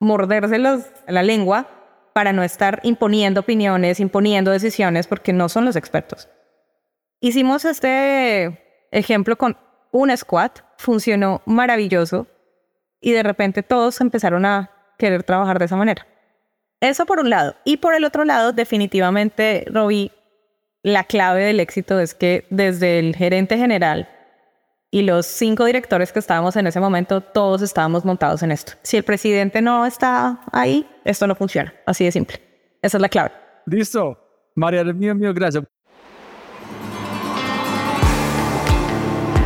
morderse 0.00 0.58
la 0.58 1.22
lengua 1.22 1.68
para 2.14 2.32
no 2.32 2.42
estar 2.42 2.80
imponiendo 2.82 3.40
opiniones, 3.40 4.00
imponiendo 4.00 4.50
decisiones, 4.50 5.06
porque 5.06 5.32
no 5.32 5.48
son 5.48 5.64
los 5.64 5.76
expertos. 5.76 6.28
Hicimos 7.20 7.64
este 7.64 8.86
ejemplo 8.90 9.36
con 9.36 9.56
un 9.92 10.16
squad, 10.16 10.52
funcionó 10.78 11.42
maravilloso 11.44 12.26
y 13.00 13.12
de 13.12 13.22
repente 13.22 13.62
todos 13.62 14.00
empezaron 14.00 14.46
a 14.46 14.70
querer 14.98 15.22
trabajar 15.24 15.58
de 15.58 15.66
esa 15.66 15.76
manera. 15.76 16.06
Eso 16.80 17.06
por 17.06 17.20
un 17.20 17.28
lado. 17.28 17.56
Y 17.64 17.78
por 17.78 17.94
el 17.94 18.04
otro 18.04 18.24
lado, 18.24 18.52
definitivamente, 18.52 19.66
Robbie, 19.68 20.12
la 20.82 21.04
clave 21.04 21.44
del 21.44 21.60
éxito 21.60 22.00
es 22.00 22.14
que 22.14 22.46
desde 22.50 23.00
el 23.00 23.16
gerente 23.16 23.58
general 23.58 24.08
y 24.90 25.02
los 25.02 25.26
cinco 25.26 25.64
directores 25.64 26.12
que 26.12 26.18
estábamos 26.18 26.56
en 26.56 26.66
ese 26.66 26.80
momento, 26.80 27.20
todos 27.20 27.60
estábamos 27.62 28.04
montados 28.04 28.42
en 28.42 28.52
esto. 28.52 28.72
Si 28.82 28.96
el 28.96 29.02
presidente 29.02 29.60
no 29.60 29.84
está 29.84 30.40
ahí, 30.52 30.88
esto 31.04 31.26
no 31.26 31.34
funciona. 31.34 31.74
Así 31.84 32.04
de 32.04 32.12
simple. 32.12 32.40
Esa 32.80 32.96
es 32.96 33.02
la 33.02 33.08
clave. 33.08 33.32
Listo. 33.66 34.16
María, 34.54 34.84
mío, 34.84 35.14
mío, 35.14 35.34
gracias. 35.34 35.64